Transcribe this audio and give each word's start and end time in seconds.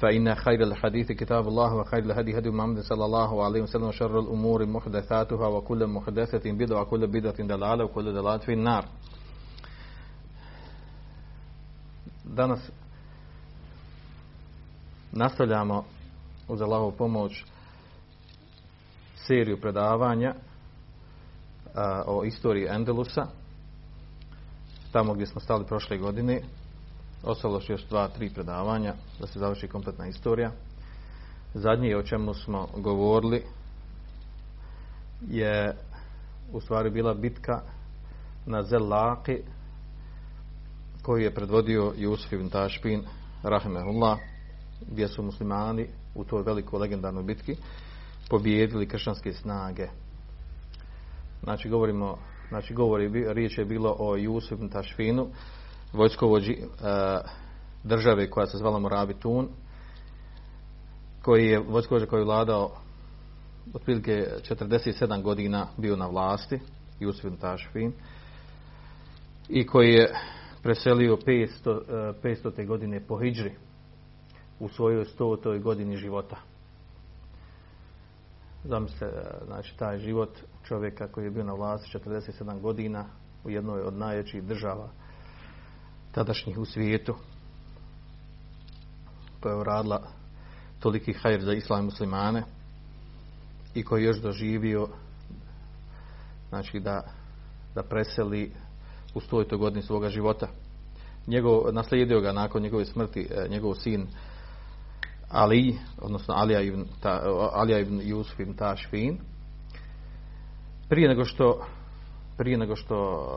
فإن 0.00 0.34
خير 0.34 0.62
الحديث 0.62 1.12
كتاب 1.12 1.48
الله 1.48 1.74
وخير 1.74 1.98
الهدي 1.98 2.38
هدي 2.38 2.50
محمد 2.50 2.80
صلى 2.80 3.04
الله 3.04 3.44
عليه 3.44 3.62
وسلم 3.62 3.84
وشر 3.84 4.20
الأمور 4.20 4.66
محدثاتها 4.66 5.46
وكل 5.46 5.86
محدثة 5.86 6.52
بدعة 6.52 6.80
وكل 6.80 7.06
بدعة 7.06 7.36
دلالة 7.46 7.84
وكل 7.84 8.04
دلالة 8.12 8.38
في 8.38 8.52
النار 8.52 8.84
Danas 12.24 12.60
nastavljamo 15.12 15.84
uz 16.48 16.62
Allahovu 16.62 16.92
pomoć 16.96 17.44
seriju 19.14 19.60
predavanja 19.60 20.34
a, 21.74 22.02
o 22.06 22.24
istoriji 22.24 22.66
Endelusa 22.70 23.26
tamo 24.92 25.14
gdje 25.14 25.26
smo 25.26 25.40
stali 25.40 25.64
prošle 25.66 25.98
godine 25.98 26.42
ostalo 27.25 27.61
još 27.67 27.87
dva, 27.87 28.07
tri 28.07 28.29
predavanja 28.29 28.93
da 29.19 29.27
se 29.27 29.39
završi 29.39 29.67
kompletna 29.67 30.07
istorija. 30.07 30.51
Zadnje 31.53 31.97
o 31.97 32.03
čemu 32.03 32.33
smo 32.33 32.67
govorili 32.77 33.43
je 35.29 35.75
u 36.51 36.61
stvari 36.61 36.89
bila 36.89 37.13
bitka 37.13 37.61
na 38.45 38.63
Zelaki 38.63 39.37
koju 41.01 41.23
je 41.23 41.33
predvodio 41.33 41.93
Jusuf 41.97 42.31
ibn 42.31 42.49
Tašpin 42.49 43.03
rahimehullah 43.43 44.19
gdje 44.91 45.07
su 45.07 45.23
muslimani 45.23 45.87
u 46.15 46.23
toj 46.23 46.43
velikoj 46.43 46.79
legendarnoj 46.79 47.23
bitki 47.23 47.55
pobijedili 48.29 48.87
kršćanske 48.87 49.33
snage. 49.33 49.87
Znači 51.43 51.69
govorimo 51.69 52.17
znači 52.49 52.73
govori, 52.73 53.33
riječ 53.33 53.57
je 53.57 53.65
bilo 53.65 53.95
o 53.99 54.15
Jusuf 54.15 54.51
ibn 54.51 54.69
Tašfinu 54.69 55.27
vojskovođi 55.95 56.51
e, 56.51 56.65
države 57.83 58.29
koja 58.29 58.45
se 58.45 58.57
zvala 58.57 58.79
Morabitun 58.79 59.47
koji 61.21 61.45
je 61.47 61.59
vojskovođa 61.59 62.05
koji 62.05 62.21
je 62.21 62.25
vladao 62.25 62.71
otprilike 63.73 64.25
47 64.49 65.21
godina 65.21 65.67
bio 65.77 65.95
na 65.95 66.07
vlasti 66.07 66.59
Jusuf 66.99 67.25
ibn 67.25 67.37
Tašfin 67.37 67.93
i 69.49 69.65
koji 69.67 69.93
je 69.93 70.13
preselio 70.63 71.17
500, 71.17 72.13
500. 72.23 72.65
godine 72.67 72.99
po 73.07 73.17
Hidžri 73.17 73.51
u 74.59 74.69
svojoj 74.69 75.05
100. 75.19 75.61
godini 75.61 75.97
života. 75.97 76.37
Zamislite, 78.63 79.11
znači 79.45 79.77
taj 79.77 79.99
život 79.99 80.29
čovjeka 80.63 81.07
koji 81.07 81.25
je 81.25 81.31
bio 81.31 81.43
na 81.43 81.53
vlasti 81.53 81.97
47 81.97 82.61
godina 82.61 83.05
u 83.43 83.49
jednoj 83.49 83.81
od 83.81 83.93
najjačih 83.93 84.43
država 84.43 84.89
tadašnjih 86.15 86.57
u 86.57 86.65
svijetu 86.65 87.15
koja 89.39 89.53
je 89.53 89.59
uradila 89.59 90.01
toliki 90.79 91.13
hajr 91.13 91.41
za 91.41 91.53
islam 91.53 91.85
muslimane 91.85 92.43
i 93.73 93.83
koji 93.83 94.01
je 94.01 94.07
još 94.07 94.21
doživio 94.21 94.87
znači 96.49 96.79
da, 96.79 97.01
da 97.75 97.83
preseli 97.83 98.51
u 99.13 99.21
stotoj 99.21 99.57
godini 99.57 99.81
svoga 99.81 100.09
života. 100.09 100.47
Njegov, 101.27 101.73
naslijedio 101.73 102.21
ga 102.21 102.31
nakon 102.31 102.61
njegove 102.61 102.85
smrti 102.85 103.29
njegov 103.49 103.73
sin 103.73 104.07
Ali, 105.29 105.77
odnosno 106.01 106.33
Alija 106.33 106.61
ibn, 106.61 106.85
ta, 107.01 107.21
Alija 107.53 107.79
ibn 107.79 108.01
Jusuf 108.03 108.39
ibn 108.39 108.53
Tašfin. 108.53 109.19
Prije 110.89 111.09
nego 111.09 111.25
što 111.25 111.65
prije 112.37 112.57
nego 112.57 112.75
što 112.75 113.27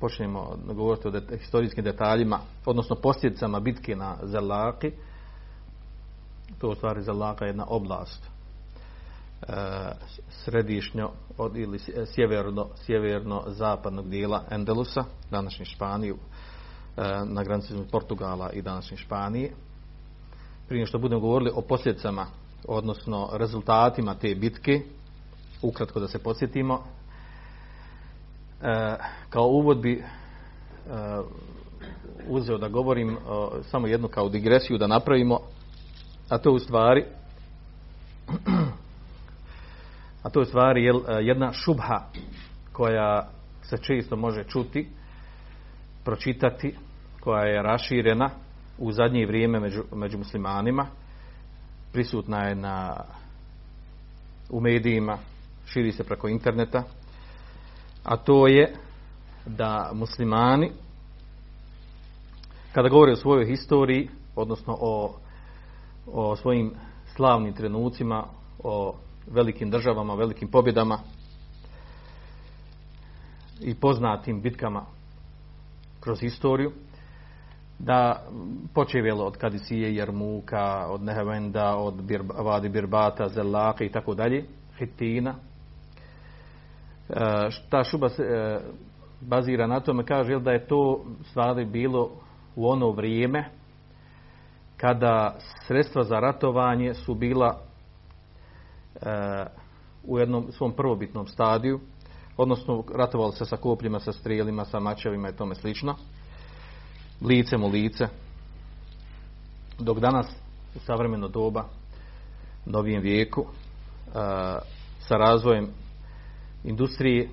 počnemo 0.00 0.56
govoriti 0.66 1.08
o 1.08 1.10
det, 1.10 1.38
historijskim 1.38 1.84
detaljima, 1.84 2.40
odnosno 2.66 2.96
posljedicama 2.96 3.60
bitke 3.60 3.96
na 3.96 4.16
Zelaki, 4.22 4.92
to 6.58 6.68
u 6.68 6.74
stvari 6.74 7.02
Zelaka 7.02 7.44
je 7.44 7.48
jedna 7.48 7.66
oblast 7.68 8.22
e, 8.22 9.54
središnjo 10.30 11.10
od, 11.38 11.56
ili 11.56 11.78
sjeverno, 12.14 12.66
sjeverno 12.76 13.42
zapadnog 13.46 14.08
dijela 14.08 14.44
Endelusa, 14.50 15.04
današnje 15.30 15.64
Španiju, 15.64 16.16
e, 16.16 17.02
na 17.24 17.42
granici 17.44 17.74
Portugala 17.90 18.50
i 18.52 18.62
današnje 18.62 18.96
Španije. 18.96 19.52
Prije 20.68 20.86
što 20.86 20.98
budemo 20.98 21.20
govorili 21.20 21.50
o 21.54 21.60
posljedicama, 21.60 22.26
odnosno 22.68 23.28
rezultatima 23.32 24.14
te 24.14 24.34
bitke, 24.34 24.80
ukratko 25.62 26.00
da 26.00 26.08
se 26.08 26.18
podsjetimo, 26.18 26.84
kao 29.30 29.46
uvod 29.46 29.80
bi 29.80 29.92
e, 29.92 30.02
uzeo 32.28 32.58
da 32.58 32.68
govorim 32.68 33.16
samo 33.62 33.86
jednu 33.86 34.08
kao 34.08 34.28
digresiju 34.28 34.78
da 34.78 34.86
napravimo, 34.86 35.38
a 36.28 36.38
to 36.38 36.52
u 36.52 36.58
stvari 36.58 37.04
a 40.22 40.30
to 40.30 40.40
je 40.40 40.46
stvari 40.46 40.90
jedna 41.20 41.52
šubha 41.52 42.00
koja 42.72 43.28
se 43.62 43.76
često 43.76 44.16
može 44.16 44.44
čuti, 44.44 44.88
pročitati, 46.04 46.74
koja 47.20 47.44
je 47.44 47.62
raširena 47.62 48.30
u 48.78 48.92
zadnje 48.92 49.26
vrijeme 49.26 49.60
među, 49.60 49.82
među 49.94 50.18
muslimanima, 50.18 50.86
prisutna 51.92 52.44
je 52.44 52.54
na, 52.54 53.04
u 54.50 54.60
medijima, 54.60 55.18
širi 55.66 55.92
se 55.92 56.04
preko 56.04 56.28
interneta, 56.28 56.82
a 58.04 58.16
to 58.16 58.46
je 58.46 58.74
da 59.46 59.90
muslimani, 59.94 60.70
kada 62.72 62.88
govore 62.88 63.12
o 63.12 63.16
svojoj 63.16 63.46
historiji, 63.46 64.08
odnosno 64.36 64.76
o, 64.80 65.14
o 66.06 66.36
svojim 66.36 66.72
slavnim 67.16 67.52
trenucima, 67.52 68.24
o 68.64 68.94
velikim 69.26 69.70
državama, 69.70 70.14
velikim 70.14 70.48
pobjedama 70.48 70.98
i 73.60 73.74
poznatim 73.74 74.40
bitkama 74.40 74.84
kroz 76.00 76.20
historiju, 76.20 76.72
da 77.78 78.26
počevjelo 78.74 79.24
od 79.24 79.36
Kadisije, 79.36 79.94
Jermuka, 79.94 80.86
od 80.88 81.02
Nehevenda, 81.02 81.76
od 81.76 82.02
Bir, 82.02 82.22
Vadi 82.38 82.68
Birbata, 82.68 83.28
Zelaka 83.28 83.84
i 83.84 83.88
tako 83.88 84.14
dalje, 84.14 84.44
Hitina. 84.78 85.34
E, 87.10 87.14
ta 87.70 87.84
šuba 87.84 88.08
se 88.08 88.22
e, 88.22 88.60
bazira 89.20 89.66
na 89.66 89.80
tome, 89.80 90.04
kaže 90.04 90.40
da 90.40 90.50
je 90.52 90.66
to 90.66 91.04
stvari 91.30 91.64
bilo 91.64 92.10
u 92.56 92.68
ono 92.68 92.90
vrijeme 92.90 93.44
kada 94.76 95.36
sredstva 95.66 96.04
za 96.04 96.20
ratovanje 96.20 96.94
su 96.94 97.14
bila 97.14 97.58
u 100.04 100.18
jednom 100.18 100.52
svom 100.52 100.72
prvobitnom 100.72 101.26
stadiju, 101.26 101.80
odnosno 102.36 102.84
ratovali 102.94 103.32
se 103.32 103.44
sa 103.44 103.56
kopljima, 103.56 104.00
sa 104.00 104.12
strijelima, 104.12 104.64
sa 104.64 104.80
mačevima 104.80 105.28
i 105.28 105.36
tome 105.36 105.54
slično, 105.54 105.94
licem 107.22 107.64
u 107.64 107.68
lice, 107.68 108.06
dok 109.78 109.98
danas 109.98 110.26
u 110.76 110.78
savremeno 110.78 111.28
doba, 111.28 111.64
novijem 112.66 113.02
vijeku, 113.02 113.46
sa 114.98 115.16
razvojem 115.16 115.68
industrije, 116.64 117.28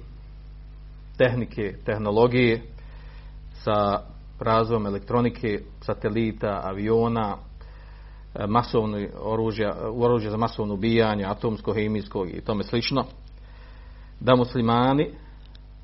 tehnike, 1.18 1.74
tehnologije, 1.86 2.62
sa 3.54 4.00
razvojem 4.40 4.86
elektronike, 4.86 5.60
satelita, 5.82 6.62
aviona, 6.64 7.38
masovno 8.48 9.08
oružja, 9.22 9.76
oružja 9.94 10.32
za 10.32 10.38
masovno 10.38 10.74
ubijanje, 10.74 11.26
atomsko, 11.26 11.74
hemijsko 11.74 12.26
i 12.26 12.42
tome 12.42 12.64
slično, 12.64 13.06
da 14.20 14.36
muslimani, 14.36 15.10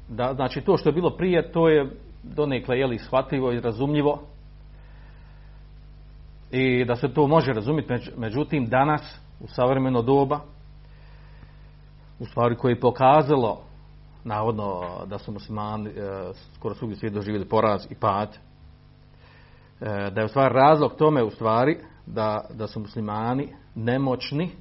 da, 0.10 0.34
znači 0.34 0.62
to 0.62 0.78
što 0.78 0.90
je 0.90 0.94
bilo 0.94 1.18
prije, 1.18 1.52
to 1.52 1.70
je 1.70 1.92
donekle 2.24 2.80
jeli 2.80 3.00
shvatljivo 3.00 3.52
i 3.52 3.62
razumljivo 3.62 4.22
i 6.52 6.86
da 6.86 6.96
se 6.96 7.14
to 7.14 7.28
može 7.28 7.54
razumjeti, 7.54 7.94
međutim 8.18 8.66
danas 8.66 9.20
u 9.40 9.48
savremeno 9.48 10.02
doba 10.02 10.40
u 12.22 12.26
stvari 12.26 12.56
koje 12.56 12.72
je 12.72 12.80
pokazalo 12.80 13.62
navodno 14.24 14.82
da 15.06 15.18
su 15.18 15.32
muslimani 15.32 15.90
e, 15.90 15.94
skoro 16.56 16.76
svugdje 16.76 16.98
svijet 16.98 17.14
doživjeli 17.14 17.50
poraz 17.50 17.88
i 17.90 17.96
pad 17.96 18.30
e, 18.30 20.10
da 20.12 20.22
je 20.22 20.26
u 20.26 20.28
stvari 20.28 20.54
razlog 20.54 20.96
tome 20.98 21.24
u 21.24 21.30
stvari 21.30 21.78
da, 22.06 22.46
da 22.54 22.68
su 22.68 22.80
muslimani 22.80 23.48
nemoćni 23.76 24.52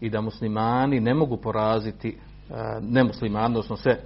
i 0.00 0.10
da 0.10 0.20
muslimani 0.20 1.00
ne 1.00 1.14
mogu 1.14 1.36
poraziti 1.36 2.08
e, 2.08 2.54
nemuslimani, 2.80 3.46
odnosno 3.46 3.76
sve, 3.76 4.00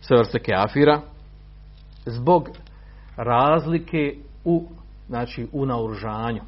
sve 0.00 0.18
vrste 0.18 0.38
keafira 0.38 1.00
zbog 2.06 2.48
razlike 3.16 4.16
u, 4.44 4.68
znači, 5.08 5.48
u 5.52 5.66
naoružanju 5.66 6.42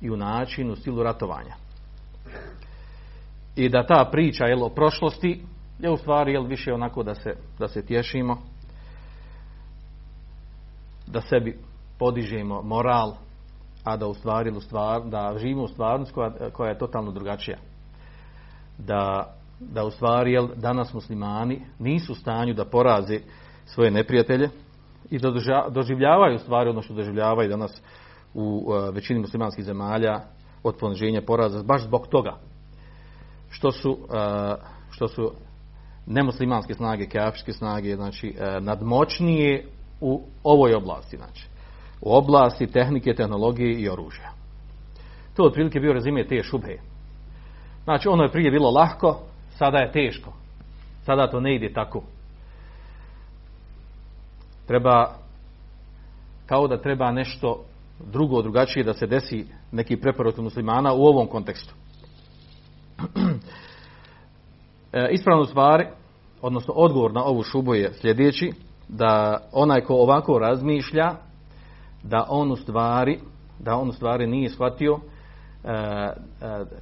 i 0.00 0.10
u 0.10 0.16
načinu, 0.16 0.76
stilu 0.76 1.02
ratovanja. 1.02 1.61
I 3.56 3.68
da 3.68 3.86
ta 3.86 4.08
priča 4.12 4.44
jel, 4.44 4.64
o 4.64 4.68
prošlosti 4.68 5.42
je 5.78 5.90
u 5.90 5.96
stvari 5.96 6.32
jel, 6.32 6.44
više 6.44 6.72
onako 6.72 7.02
da 7.02 7.14
se, 7.14 7.34
da 7.58 7.68
se 7.68 7.86
tješimo, 7.86 8.36
da 11.06 11.20
sebi 11.20 11.58
podižemo 11.98 12.62
moral, 12.62 13.14
a 13.84 13.96
da 13.96 14.06
u 14.06 14.14
stvari, 14.14 14.52
da 15.04 15.34
živimo 15.38 15.62
u 15.62 15.68
stvarnost 15.68 16.12
koja, 16.12 16.50
koja 16.52 16.70
je 16.70 16.78
totalno 16.78 17.12
drugačija. 17.12 17.58
Da, 18.78 19.34
da 19.60 19.84
u 19.84 19.90
stvari 19.90 20.32
jel, 20.32 20.48
danas 20.56 20.94
muslimani 20.94 21.62
nisu 21.78 22.12
u 22.12 22.16
stanju 22.16 22.54
da 22.54 22.64
poraze 22.64 23.18
svoje 23.66 23.90
neprijatelje 23.90 24.48
i 25.10 25.18
da 25.18 25.30
doživljavaju 25.70 26.38
stvari 26.38 26.70
ono 26.70 26.82
što 26.82 26.94
doživljavaju 26.94 27.48
danas 27.48 27.82
u 28.34 28.72
većini 28.92 29.20
muslimanskih 29.20 29.64
zemalja 29.64 30.20
od 30.62 30.76
poniženja 30.80 31.22
poraza 31.26 31.62
baš 31.62 31.82
zbog 31.82 32.06
toga 32.06 32.38
što 33.52 33.72
su, 33.72 33.98
što 34.90 35.08
su 35.08 35.32
nemuslimanske 36.06 36.74
snage, 36.74 37.06
kafirske 37.06 37.52
snage, 37.52 37.96
znači 37.96 38.34
nadmoćnije 38.60 39.66
u 40.00 40.22
ovoj 40.44 40.74
oblasti, 40.74 41.16
znači 41.16 41.46
u 42.00 42.16
oblasti 42.16 42.66
tehnike, 42.66 43.14
tehnologije 43.14 43.80
i 43.80 43.88
oružja. 43.88 44.32
To 45.36 45.42
je 45.42 45.46
otprilike 45.46 45.80
bio 45.80 45.92
rezime 45.92 46.26
te 46.26 46.42
šubhe. 46.42 46.76
Znači 47.84 48.08
ono 48.08 48.22
je 48.22 48.32
prije 48.32 48.50
bilo 48.50 48.70
lahko, 48.70 49.20
sada 49.58 49.78
je 49.78 49.92
teško. 49.92 50.32
Sada 51.04 51.30
to 51.30 51.40
ne 51.40 51.54
ide 51.56 51.72
tako. 51.72 52.02
Treba, 54.66 55.14
kao 56.46 56.68
da 56.68 56.82
treba 56.82 57.12
nešto 57.12 57.64
drugo, 58.12 58.42
drugačije 58.42 58.84
da 58.84 58.94
se 58.94 59.06
desi 59.06 59.46
neki 59.72 59.96
preporod 59.96 60.38
muslimana 60.38 60.92
u 60.92 61.04
ovom 61.04 61.26
kontekstu. 61.26 61.74
E, 64.92 65.08
ispravno 65.12 65.44
stvari, 65.44 65.86
odnosno 66.42 66.74
odgovor 66.74 67.12
na 67.12 67.24
ovu 67.24 67.42
šubu 67.42 67.74
je 67.74 67.92
sljedeći, 67.92 68.52
da 68.88 69.40
onaj 69.52 69.80
ko 69.80 69.94
ovako 69.94 70.38
razmišlja, 70.38 71.14
da 72.02 72.26
on 72.28 72.52
u 72.52 72.56
stvari, 72.56 73.18
da 73.58 73.76
on 73.76 73.88
u 73.88 73.92
stvari 73.92 74.26
nije 74.26 74.48
shvatio 74.48 74.98
e, 75.64 75.68
e, 75.68 76.12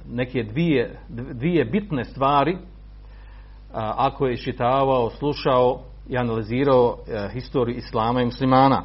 neke 0.09 0.43
dvije, 0.43 0.99
dvije 1.09 1.65
bitne 1.65 2.03
stvari 2.03 2.57
ako 3.73 4.27
je 4.27 4.33
iščitavao, 4.33 5.09
slušao 5.09 5.79
i 6.09 6.17
analizirao 6.17 6.97
historiju 7.33 7.77
islama 7.77 8.21
i 8.21 8.25
muslimana. 8.25 8.83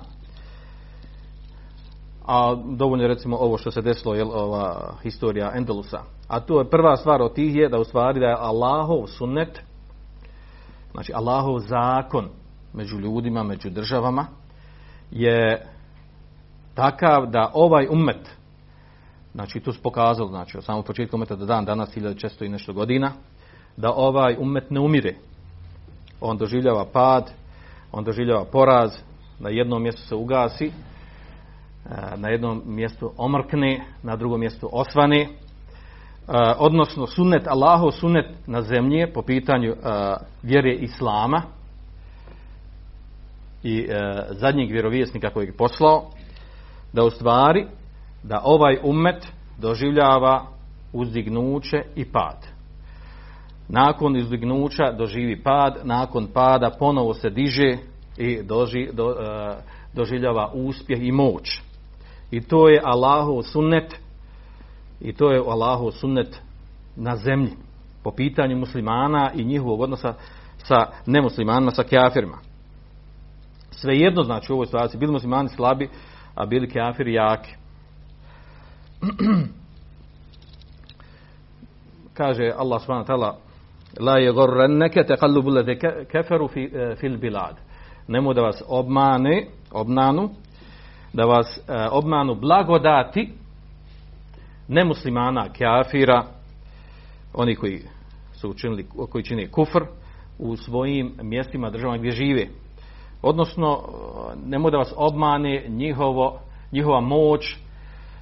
A 2.27 2.57
dovoljno 2.65 3.07
recimo 3.07 3.37
ovo 3.37 3.59
što 3.59 3.71
se 3.71 3.83
desilo, 3.83 4.15
jel, 4.15 4.31
ova 4.31 4.95
historija 5.03 5.53
Endelusa. 5.55 6.01
A 6.29 6.41
to 6.41 6.59
je 6.59 6.71
prva 6.71 6.97
stvar 6.97 7.23
od 7.23 7.35
tih 7.35 7.55
je 7.55 7.69
da 7.69 7.79
u 7.79 7.85
stvari 7.85 8.21
da 8.21 8.27
je 8.27 8.37
Allahov 8.39 9.07
sunnet, 9.07 9.63
znači 10.93 11.13
Allahov 11.15 11.59
zakon 11.59 12.29
među 12.73 12.99
ljudima, 12.99 13.43
među 13.43 13.71
državama, 13.71 14.27
je 15.11 15.67
takav 16.75 17.27
da 17.27 17.51
ovaj 17.55 17.87
umet, 17.91 18.37
znači 19.35 19.61
tu 19.61 19.73
se 19.73 19.83
pokazalo, 19.83 20.29
znači 20.29 20.59
od 20.59 20.65
samog 20.65 20.85
početka 20.85 21.17
umeta 21.17 21.37
do 21.37 21.47
dan 21.47 21.65
danas, 21.65 21.97
1600 21.97 22.47
i 22.47 22.49
nešto 22.49 22.73
godina, 22.73 23.13
da 23.77 23.93
ovaj 23.93 24.37
umet 24.39 24.71
ne 24.71 24.81
umire. 24.81 25.15
On 26.21 26.37
doživljava 26.37 26.85
pad, 26.93 27.31
on 27.93 28.05
doživljava 28.05 28.45
poraz, 28.45 28.93
na 29.39 29.49
jednom 29.49 29.83
mjestu 29.83 30.03
se 30.03 30.15
ugasi, 30.15 30.73
na 32.17 32.29
jednom 32.29 32.63
mjestu 32.67 33.13
omrkne, 33.17 33.85
na 34.03 34.17
drugom 34.17 34.41
mjestu 34.41 34.69
osvane, 34.73 35.29
odnosno 36.59 37.07
sunnet 37.07 37.47
Allahov 37.47 37.91
sunnet 37.91 38.27
na 38.47 38.63
zemlji 38.63 39.13
po 39.15 39.23
pitanju 39.23 39.75
vjere 40.43 40.75
Islama 40.75 41.43
i 43.63 43.89
zadnjeg 44.31 44.71
vjerovjesnika 44.71 45.31
kojeg 45.31 45.49
je 45.49 45.57
poslao, 45.57 46.05
da 46.93 47.05
u 47.05 47.11
stvari 47.11 47.67
da 48.23 48.41
ovaj 48.45 48.79
umet 48.83 49.27
doživljava 49.59 50.47
uzdignuće 50.93 51.83
i 51.97 52.05
pad. 52.05 52.47
Nakon 53.69 54.17
uzdignuća 54.17 54.93
doživi 54.93 55.43
pad, 55.43 55.81
nakon 55.85 56.27
pada 56.35 56.71
ponovo 56.79 57.15
se 57.15 57.31
diže 57.31 57.77
i 58.17 58.43
doži, 58.43 58.89
doživljava 59.93 60.51
uspjeh 60.55 61.03
i 61.03 61.13
moć. 61.13 61.63
I 62.31 62.41
to 62.41 62.69
je 62.69 62.81
Allahov 62.85 63.43
sunnet 63.43 63.95
i 65.01 65.13
to 65.13 65.31
je 65.31 65.39
Allahov 65.39 65.91
sunnet 65.91 66.41
na 66.97 67.17
zemlji 67.17 67.53
po 68.03 68.11
pitanju 68.11 68.57
muslimana 68.57 69.31
i 69.35 69.45
njihovog 69.45 69.81
odnosa 69.81 70.15
sa 70.59 70.87
nemuslimanima, 71.07 71.71
sa 71.71 71.83
kafirima. 71.83 72.39
Svejedno 73.71 74.23
znači 74.23 74.53
u 74.53 74.55
ovoj 74.55 74.67
situaciji 74.67 74.99
bili 74.99 75.13
muslimani 75.13 75.49
slabi, 75.49 75.89
a 76.35 76.47
bili 76.47 76.71
kafiri 76.71 77.15
jaki. 77.15 77.55
Kaže 82.15 82.53
Allah 82.57 82.83
subhanahu 82.83 83.05
wa 83.05 83.07
ta'ala 83.07 83.37
La 84.01 84.19
je 84.19 84.33
gorrenneke 84.33 85.05
tekallubu 85.05 85.51
lede 85.51 85.79
fi, 86.53 86.71
fil 87.01 87.19
bilad. 87.19 87.57
Nemo 88.09 88.35
da 88.35 88.43
vas 88.43 88.63
obmane, 88.69 89.47
obnanu, 89.73 90.31
da 91.17 91.25
vas 91.25 91.59
e, 91.59 91.89
obmanu 91.91 92.35
blagodati 92.35 93.33
nemuslimana, 94.69 95.49
kafira, 95.49 96.25
oni 97.35 97.55
koji 97.57 97.83
su 98.33 98.51
učinili, 98.51 98.87
koji 99.11 99.25
čini 99.25 99.51
kufr 99.51 99.85
u 100.39 100.57
svojim 100.57 101.13
mjestima, 101.23 101.71
državama 101.71 101.99
gdje 101.99 102.11
žive. 102.11 102.47
Odnosno, 103.23 103.83
nemoj 104.47 104.71
da 104.71 104.77
vas 104.77 104.93
obmane 104.97 105.65
njihovo, 105.69 106.41
njihova 106.73 107.01
moć, 107.01 107.57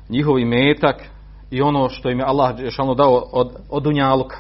njihov 0.09 0.39
imetak 0.39 1.03
i 1.51 1.63
ono 1.63 1.89
što 1.89 2.11
im 2.11 2.19
je 2.19 2.25
Allah 2.25 2.57
šalno 2.71 2.95
dao 2.95 3.25
od, 3.33 3.57
od 3.71 3.83
dunjaluka. 3.83 4.37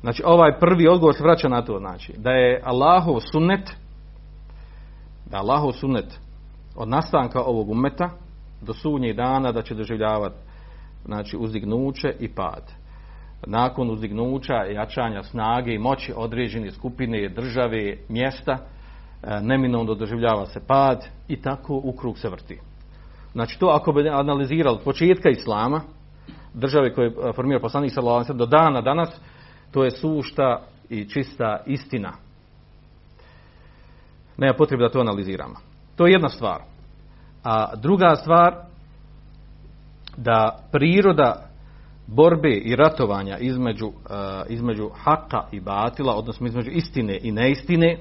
Znači, 0.00 0.22
ovaj 0.26 0.58
prvi 0.58 0.88
odgovor 0.88 1.14
se 1.14 1.22
vraća 1.22 1.48
na 1.48 1.62
to, 1.62 1.78
znači, 1.78 2.12
da 2.16 2.30
je 2.30 2.62
Allahov 2.64 3.20
sunnet, 3.32 3.70
da 5.30 5.38
Allahov 5.38 5.72
sunnet 5.72 6.20
od 6.76 6.88
nastanka 6.88 7.42
ovog 7.42 7.70
umeta 7.70 8.10
do 8.60 8.74
sunnjeg 8.74 9.16
dana 9.16 9.52
da 9.52 9.62
će 9.62 9.74
doživljavati 9.74 10.36
znači 11.04 11.36
uzdignuće 11.36 12.14
i 12.20 12.28
pad. 12.28 12.72
Nakon 13.46 13.90
uzdignuća, 13.90 14.54
jačanja 14.54 15.22
snage 15.22 15.74
i 15.74 15.78
moći 15.78 16.12
određene 16.16 16.70
skupine, 16.70 17.28
države, 17.28 17.96
mjesta, 18.08 18.52
e, 18.52 19.40
neminovno 19.40 19.94
doživljava 19.94 20.46
se 20.46 20.60
pad 20.66 21.08
i 21.28 21.36
tako 21.36 21.80
u 21.84 21.92
krug 21.92 22.18
se 22.18 22.28
vrti. 22.28 22.58
Znači 23.32 23.58
to 23.58 23.66
ako 23.66 23.92
bi 23.92 24.08
analizirali 24.08 24.76
od 24.76 24.84
početka 24.84 25.30
Islama 25.30 25.80
države 26.54 26.94
koje 26.94 27.06
je 27.06 27.32
formirao 27.32 27.60
poslanik 27.60 27.92
sallallahu 27.94 28.32
do 28.32 28.46
dana 28.46 28.80
danas, 28.80 29.20
to 29.70 29.84
je 29.84 29.90
sušta 29.90 30.62
i 30.88 31.08
čista 31.08 31.62
istina. 31.66 32.12
Nema 34.36 34.54
potrebe 34.54 34.82
da 34.82 34.90
to 34.90 35.00
analiziramo. 35.00 35.71
To 36.02 36.06
je 36.06 36.12
jedna 36.12 36.28
stvar. 36.28 36.60
A 37.44 37.76
druga 37.76 38.16
stvar, 38.16 38.54
da 40.16 40.58
priroda 40.72 41.48
borbe 42.06 42.50
i 42.50 42.76
ratovanja 42.76 43.38
između, 43.38 43.86
uh, 43.86 43.92
između 44.48 44.90
haka 44.94 45.42
i 45.52 45.60
batila, 45.60 46.14
odnosno 46.14 46.46
između 46.46 46.70
istine 46.70 47.18
i 47.22 47.32
neistine, 47.32 47.98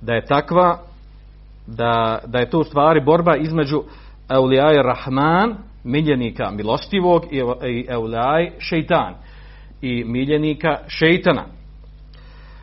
da 0.00 0.14
je 0.14 0.24
takva 0.24 0.78
da, 1.66 2.18
da 2.26 2.38
je 2.38 2.50
to 2.50 2.58
u 2.58 2.64
stvari 2.64 3.00
borba 3.04 3.36
između 3.36 3.82
Eulijaj 4.28 4.82
Rahman, 4.82 5.56
miljenika 5.84 6.50
milostivog 6.50 7.24
i 7.30 7.36
i 7.70 7.86
Eulijaj 7.88 8.50
šeitan 8.58 9.14
i 9.82 10.04
miljenika 10.04 10.78
šeitana. 10.86 11.44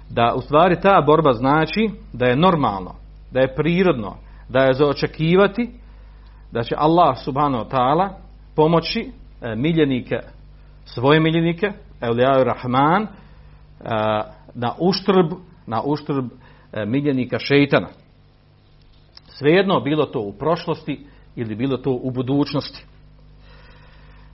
Da 0.09 0.33
u 0.35 0.41
stvari 0.41 0.81
ta 0.81 1.03
borba 1.05 1.33
znači 1.33 1.89
da 2.13 2.25
je 2.25 2.35
normalno, 2.35 3.00
da 3.31 3.39
je 3.39 3.55
prirodno, 3.55 4.17
da 4.49 4.59
je 4.59 4.73
za 4.73 4.85
očekivati 4.87 5.69
da 6.51 6.63
će 6.63 6.75
Allah 6.77 7.17
subhanahu 7.23 7.63
wa 7.63 7.69
ta'ala 7.69 8.09
pomoći 8.55 9.11
e, 9.41 9.55
miljenike, 9.55 10.19
svoje 10.85 11.19
miljenike, 11.19 11.71
Eulijaju 12.01 12.43
Rahman, 12.43 13.03
e, 13.03 13.07
na 14.53 14.73
uštrb, 14.79 15.31
na 15.67 15.81
uštrb 15.85 16.25
e, 16.73 16.85
miljenika 16.85 17.39
šeitana. 17.39 17.87
Svejedno 19.27 19.79
bilo 19.79 20.05
to 20.05 20.19
u 20.19 20.33
prošlosti 20.33 21.05
ili 21.35 21.55
bilo 21.55 21.77
to 21.77 21.91
u 21.91 22.11
budućnosti. 22.11 22.85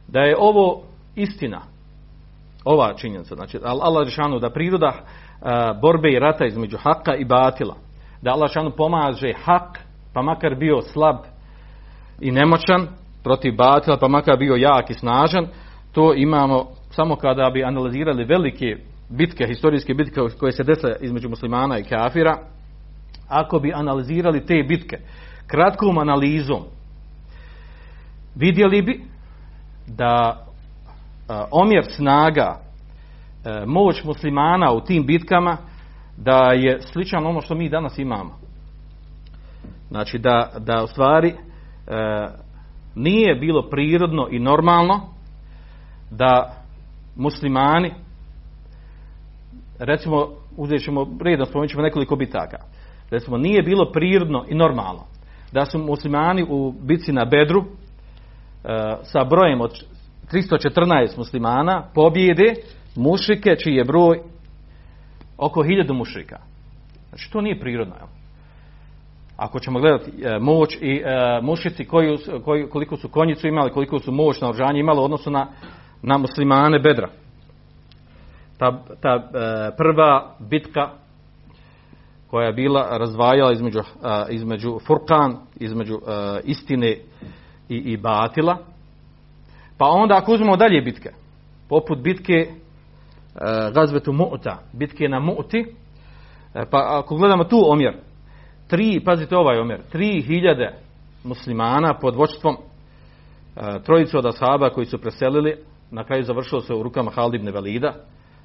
Da 0.08 0.20
je 0.20 0.36
ovo 0.40 0.84
istina, 1.16 1.62
ova 2.66 2.94
činjenica, 2.94 3.36
znači 3.36 3.60
Allah 3.64 4.08
da 4.42 4.50
priroda 4.50 4.94
borbe 5.82 6.12
i 6.12 6.20
rata 6.20 6.46
između 6.46 6.78
haka 6.78 7.16
i 7.16 7.26
batila, 7.26 7.76
da 8.22 8.32
Allah 8.32 8.50
Žešanu 8.50 8.72
pomaže 8.72 9.34
hak, 9.44 9.80
pa 10.14 10.22
makar 10.22 10.56
bio 10.56 10.82
slab 10.82 11.16
i 12.22 12.32
nemoćan 12.32 12.88
protiv 13.24 13.56
batila, 13.56 13.98
pa 13.98 14.08
makar 14.08 14.38
bio 14.38 14.56
jak 14.56 14.90
i 14.90 14.94
snažan, 14.94 15.48
to 15.92 16.14
imamo 16.14 16.66
samo 16.90 17.16
kada 17.16 17.50
bi 17.50 17.64
analizirali 17.64 18.26
velike 18.26 18.78
bitke, 19.10 19.46
historijske 19.48 19.94
bitke 19.94 20.22
koje 20.40 20.52
se 20.52 20.64
desile 20.64 20.96
između 21.02 21.30
muslimana 21.30 21.80
i 21.80 21.84
kafira, 21.84 22.38
ako 23.28 23.60
bi 23.60 23.74
analizirali 23.74 24.46
te 24.46 24.64
bitke 24.68 24.98
kratkom 25.48 25.98
analizom, 25.98 26.64
vidjeli 28.36 28.82
bi 28.82 29.02
da 29.88 30.44
omjer 31.52 31.86
snaga, 31.96 32.60
a, 33.46 33.64
moć 33.66 34.04
muslimana 34.04 34.74
u 34.74 34.82
tim 34.82 35.06
bitkama, 35.06 35.58
da 36.18 36.52
je 36.54 36.82
sličan 36.82 37.26
ono 37.26 37.42
što 37.42 37.56
mi 37.56 37.70
danas 37.70 37.98
imamo. 37.98 38.38
Znači 39.90 40.18
da, 40.18 40.52
da 40.60 40.84
u 40.84 40.88
stvari 40.88 41.34
a, 41.88 42.28
nije 42.96 43.36
bilo 43.36 43.70
prirodno 43.70 44.28
i 44.32 44.40
normalno 44.40 45.02
da 46.12 46.54
muslimani 47.16 47.94
recimo 49.80 50.28
uzet 50.58 50.84
ćemo 50.84 51.08
redom 51.22 51.46
spomenut 51.46 51.72
ćemo 51.72 51.84
nekoliko 51.84 52.16
bitaka 52.16 52.58
recimo 53.10 53.38
nije 53.38 53.64
bilo 53.64 53.92
prirodno 53.92 54.46
i 54.50 54.56
normalno 54.56 55.04
da 55.52 55.66
su 55.66 55.80
muslimani 55.80 56.46
u 56.50 56.74
bitci 56.82 57.12
na 57.12 57.26
Bedru 57.26 57.62
e, 57.62 57.66
sa 59.04 59.24
brojem 59.24 59.62
od 59.62 59.72
314 60.32 61.18
muslimana 61.18 61.84
pobjede 61.94 62.54
mušike 62.96 63.56
čiji 63.64 63.74
je 63.74 63.84
broj 63.84 64.20
oko 65.38 65.64
1000 65.64 65.94
mušika. 65.94 66.38
Znači 67.10 67.32
to 67.32 67.42
nije 67.42 67.60
prirodno. 67.60 67.96
Jel? 67.96 68.08
Ako 69.38 69.60
ćemo 69.60 69.80
gledati 69.80 70.12
e, 70.24 70.40
moć 70.40 70.78
i 70.82 71.02
e, 71.06 71.42
mušici 71.42 71.86
koju, 71.86 72.18
koju, 72.46 72.70
koliko 72.70 72.98
su 72.98 73.10
konjicu 73.10 73.48
imali, 73.48 73.72
koliko 73.72 74.00
su 74.00 74.12
moć 74.12 74.42
na 74.42 74.72
imali 74.76 75.00
u 75.00 75.04
odnosu 75.04 75.32
na, 75.32 75.48
na 76.02 76.18
muslimane 76.18 76.80
Bedra. 76.80 77.10
Ta, 78.58 78.84
ta 79.02 79.16
e, 79.16 79.76
prva 79.78 80.36
bitka 80.40 80.90
koja 82.28 82.48
je 82.48 82.54
bila 82.54 82.98
razvajala 82.98 83.52
između, 83.52 83.80
a, 84.04 84.26
između 84.30 84.80
Furkan, 84.88 85.38
između 85.56 86.00
a, 86.08 86.40
istine 86.44 86.98
i, 87.70 87.76
i 87.76 87.98
batila. 87.98 88.58
Pa 89.78 89.86
onda 89.86 90.18
ako 90.18 90.34
uzmemo 90.34 90.58
dalje 90.58 90.82
bitke, 90.82 91.10
poput 91.70 92.00
bitke 92.00 92.48
Gazvetu 93.74 94.12
Mu'ta, 94.12 94.58
bitke 94.74 95.10
na 95.10 95.20
Mu'ti, 95.20 95.66
a, 96.54 96.66
pa 96.72 97.00
ako 97.00 97.16
gledamo 97.16 97.44
tu 97.44 97.72
omjer, 97.72 97.96
tri, 98.68 99.02
pazite 99.06 99.38
ovaj 99.38 99.60
omjer, 99.60 99.82
tri 99.92 100.22
hiljade 100.22 100.76
muslimana 101.24 101.94
pod 101.94 102.16
vočstvom 102.16 102.58
trojicu 103.86 104.18
od 104.18 104.26
ashaba 104.26 104.70
koji 104.70 104.86
su 104.86 104.98
preselili, 104.98 105.58
na 105.92 106.04
kraju 106.04 106.24
završilo 106.24 106.62
se 106.62 106.74
u 106.74 106.84
rukama 106.84 107.12
Halid 107.12 107.42
ibn 107.42 107.54
Velida, 107.54 107.94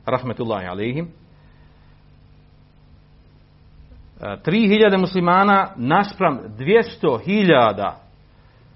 rahmetullahi 0.07 0.67
alihim, 0.67 1.09
3000 4.23 4.99
muslimana 4.99 5.69
naspram 5.77 6.39
200.000 6.59 7.93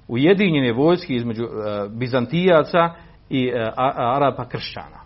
ujedinjene 0.09 0.73
vojske 0.73 1.15
između 1.15 1.45
Bizantijaca 1.91 2.91
i 3.31 3.53
Arapa 3.97 4.49
kršćana. 4.49 5.06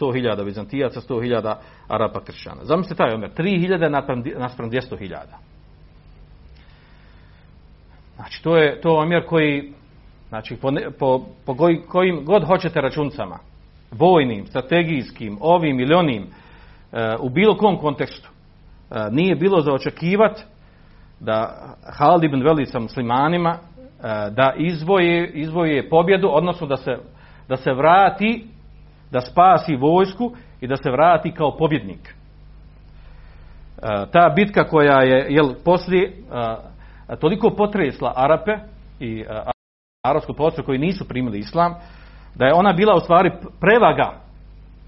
100.000 0.00 0.44
Bizantijaca, 0.44 1.00
100.000 1.00 1.54
Arapa 1.88 2.20
kršćana. 2.20 2.64
Zamislite 2.64 2.94
taj 2.94 3.14
omjer, 3.14 3.30
3.000 3.36 3.88
naspram, 3.88 4.22
naspram 4.38 4.70
200.000. 4.70 5.16
Znači, 8.16 8.42
to 8.42 8.56
je 8.56 8.80
to 8.80 8.96
omjer 8.96 9.26
koji, 9.26 9.72
znači, 10.28 10.56
po, 10.56 10.72
po, 10.98 11.26
po 11.46 11.56
kojim 11.88 12.24
god 12.24 12.46
hoćete 12.46 12.80
računcama, 12.80 13.38
vojnim, 13.90 14.46
strategijskim, 14.46 15.38
ovim 15.40 15.80
ili 15.80 15.94
onim, 15.94 16.22
uh, 16.22 16.98
u 17.20 17.28
bilo 17.28 17.56
kom 17.56 17.78
kontekstu, 17.78 18.28
E, 18.90 19.10
nije 19.10 19.36
bilo 19.36 19.60
za 19.60 19.72
očekivat 19.72 20.40
da 21.20 21.56
Halid 21.98 22.24
ibn 22.24 22.42
Velid 22.42 22.70
sa 22.70 22.78
muslimanima 22.78 23.50
e, 23.50 23.58
da 24.30 24.52
izvoje, 24.56 25.30
izvoje 25.30 25.88
pobjedu, 25.88 26.28
odnosno 26.32 26.66
da 26.66 26.76
se, 26.76 26.96
da 27.48 27.56
se 27.56 27.72
vrati, 27.72 28.46
da 29.10 29.20
spasi 29.20 29.76
vojsku 29.76 30.32
i 30.60 30.66
da 30.66 30.76
se 30.76 30.90
vrati 30.90 31.32
kao 31.32 31.56
pobjednik. 31.56 32.08
E, 32.08 34.06
ta 34.12 34.32
bitka 34.36 34.64
koja 34.64 35.02
je 35.02 35.26
jel, 35.28 35.54
poslije 35.64 36.12
toliko 37.20 37.50
potresla 37.50 38.12
Arape 38.16 38.52
i 39.00 39.24
arapsku 40.06 40.34
potrebu 40.34 40.66
koji 40.66 40.78
nisu 40.78 41.08
primili 41.08 41.38
islam, 41.38 41.74
da 42.34 42.46
je 42.46 42.54
ona 42.54 42.72
bila 42.72 42.94
u 42.94 43.00
stvari 43.00 43.30
prevaga, 43.60 44.12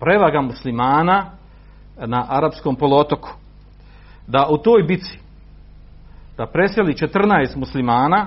prevaga 0.01 0.41
muslimana 0.41 1.25
na 2.07 2.27
arapskom 2.29 2.77
polotoku 2.77 3.31
da 4.27 4.47
u 4.51 4.59
toj 4.59 4.83
bici 4.83 5.19
da 6.37 6.47
preseli 6.47 6.95
14 6.95 7.57
muslimana 7.57 8.27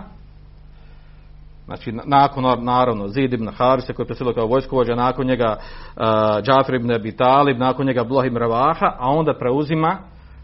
znači 1.72 1.92
nakon 2.06 2.64
naravno 2.64 3.08
Zid 3.08 3.34
ibn 3.34 3.48
Harise 3.48 3.94
koji 3.94 4.04
je 4.04 4.08
preselio 4.08 4.34
kao 4.34 4.46
vojskovođa 4.46 4.96
nakon 4.96 5.28
njega 5.28 5.56
uh, 5.58 6.04
Džafir 6.44 6.76
ibn 6.76 6.92
Abi 6.92 7.16
Talib 7.16 7.58
nakon 7.58 7.86
njega 7.86 8.04
Blah 8.04 8.26
ibn 8.26 8.38
Ravaha 8.38 8.96
a 9.00 9.10
onda 9.10 9.34
preuzima 9.34 9.98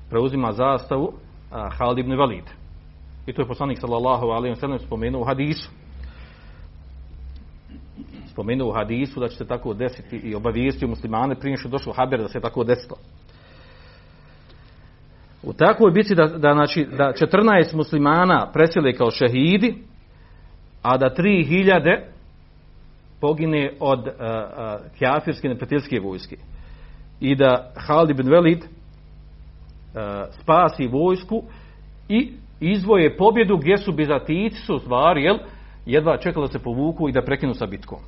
preuzima 0.09 0.51
zastavu 0.51 1.03
uh, 1.03 1.77
Halid 1.77 1.99
ibn 1.99 2.17
Valid 2.17 2.45
i 3.27 3.33
to 3.33 3.41
je 3.41 3.47
poslanik 3.47 3.79
sallallahu 3.79 4.25
alaihi 4.25 4.55
wa 4.55 4.59
sallam 4.59 4.79
spomenuo 4.79 5.21
u 5.21 5.25
hadisu. 5.25 5.69
Spomenuo 8.31 8.69
u 8.69 8.73
hadisu 8.73 9.19
da 9.19 9.27
će 9.27 9.37
se 9.37 9.47
tako 9.47 9.73
desiti 9.73 10.17
i 10.17 10.35
obavijestio 10.35 10.87
muslimane 10.87 11.35
prije 11.35 11.57
što 11.57 11.69
došlo 11.69 11.93
haber 11.93 12.21
da 12.21 12.27
se 12.27 12.39
tako 12.39 12.63
desilo. 12.63 12.97
U 15.43 15.53
takvoj 15.53 15.91
bici 15.91 16.15
da, 16.15 16.27
da, 16.27 16.53
znači, 16.53 16.87
da 16.97 17.13
14 17.13 17.75
muslimana 17.75 18.51
presjeli 18.53 18.93
kao 18.93 19.11
šehidi, 19.11 19.83
a 20.87 20.97
da 20.97 21.09
3000 21.09 21.99
pogine 23.21 23.71
od 23.79 23.99
uh, 23.99 24.05
uh, 24.07 24.97
kjafirske 24.97 25.49
neprijateljske 25.49 25.99
vojske. 25.99 26.35
I 27.19 27.35
da 27.35 27.71
Halid 27.75 28.09
ibn 28.09 28.29
Velid 28.29 28.59
uh, 28.59 28.69
spasi 30.41 30.87
vojsku 30.87 31.43
i 32.09 32.31
izvoje 32.59 33.17
pobjedu 33.17 33.57
gdje 33.57 33.77
su 33.77 33.91
bizatici 33.91 34.55
su 34.65 34.79
stvari, 34.79 35.23
jel, 35.23 35.37
jedva 35.85 36.17
čekali 36.17 36.47
da 36.47 36.51
se 36.51 36.63
povuku 36.63 37.09
i 37.09 37.11
da 37.11 37.21
prekinu 37.21 37.53
sa 37.53 37.65
bitkom. 37.65 37.99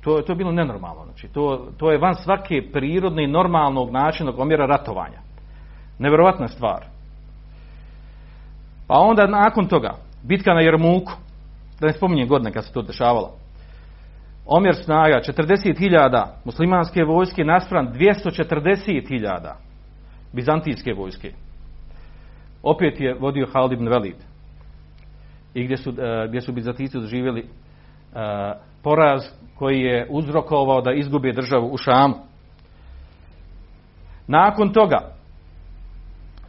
To, 0.00 0.22
to 0.22 0.32
je 0.32 0.36
bilo 0.36 0.52
nenormalno. 0.52 1.04
Znači, 1.04 1.28
to, 1.28 1.68
to 1.76 1.90
je 1.90 1.98
van 1.98 2.14
svake 2.14 2.62
prirodne 2.72 3.24
i 3.24 3.32
normalnog 3.32 3.90
načina 3.90 4.32
omjera 4.36 4.66
ratovanja. 4.66 5.18
Nevjerovatna 5.98 6.48
stvar. 6.48 6.84
Pa 8.86 8.94
onda 8.98 9.26
nakon 9.26 9.66
toga, 9.66 9.94
bitka 10.22 10.54
na 10.54 10.60
Jermuku, 10.60 11.12
da 11.82 11.86
ne 11.86 11.92
spominjem 11.92 12.28
godine 12.28 12.52
kad 12.52 12.64
se 12.64 12.72
to 12.72 12.82
dešavalo, 12.82 13.34
omjer 14.46 14.74
snaga 14.74 15.20
40.000 15.26 16.26
muslimanske 16.44 17.04
vojske 17.04 17.44
naspram 17.44 17.92
240.000 17.92 19.54
bizantijske 20.32 20.92
vojske. 20.92 21.32
Opet 22.62 23.00
je 23.00 23.14
vodio 23.14 23.46
Halid 23.52 23.72
ibn 23.72 23.88
Velid. 23.88 24.16
I 25.54 25.64
gdje 25.64 25.76
su, 25.76 25.90
e, 25.90 26.28
gdje 26.28 26.40
su 26.40 26.52
Bizantijci 26.52 26.98
doživjeli 26.98 27.40
e, 27.40 27.46
poraz 28.82 29.22
koji 29.54 29.80
je 29.80 30.06
uzrokovao 30.10 30.80
da 30.80 30.92
izgubi 30.92 31.32
državu 31.32 31.66
u 31.66 31.76
Šamu. 31.76 32.14
Nakon 34.26 34.72
toga, 34.72 34.98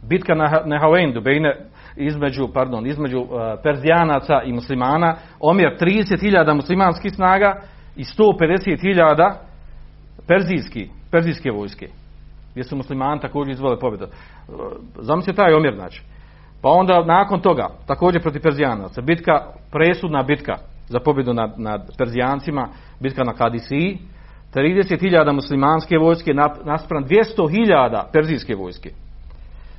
bitka 0.02 0.34
na 0.34 0.62
Nehavendu, 0.64 1.20
bejne 1.20 1.66
između, 1.96 2.48
pardon, 2.54 2.86
između 2.86 3.18
uh, 3.18 3.28
Perzijanaca 3.62 4.42
i 4.44 4.52
muslimana, 4.52 5.16
omjer 5.40 5.76
30.000 5.80 6.54
muslimanskih 6.54 7.12
snaga 7.14 7.60
i 7.96 8.02
150.000 8.02 9.34
perzijski, 10.26 10.88
perzijske 11.10 11.50
vojske, 11.50 11.88
gdje 12.50 12.64
su 12.64 12.76
muslimani 12.76 13.20
također 13.20 13.52
izvole 13.52 13.78
pobjedu. 13.78 14.04
Uh, 14.04 14.54
Zamislite 14.98 15.36
taj 15.36 15.54
omjer, 15.54 15.74
znači. 15.74 16.02
Pa 16.62 16.68
onda 16.68 17.04
nakon 17.04 17.40
toga, 17.40 17.68
također 17.86 18.22
protiv 18.22 18.42
Perzijanaca, 18.42 19.02
bitka, 19.02 19.32
presudna 19.72 20.22
bitka 20.22 20.56
za 20.88 21.00
pobjedu 21.00 21.34
nad, 21.34 21.54
nad 21.56 21.96
Perzijancima, 21.98 22.68
bitka 23.00 23.24
na 23.24 23.32
Kadisiji, 23.32 23.98
30.000 24.54 25.32
muslimanske 25.32 25.98
vojske 25.98 26.34
naspram 26.64 27.04
200.000 27.04 28.02
perzijske 28.12 28.54
vojske. 28.54 28.90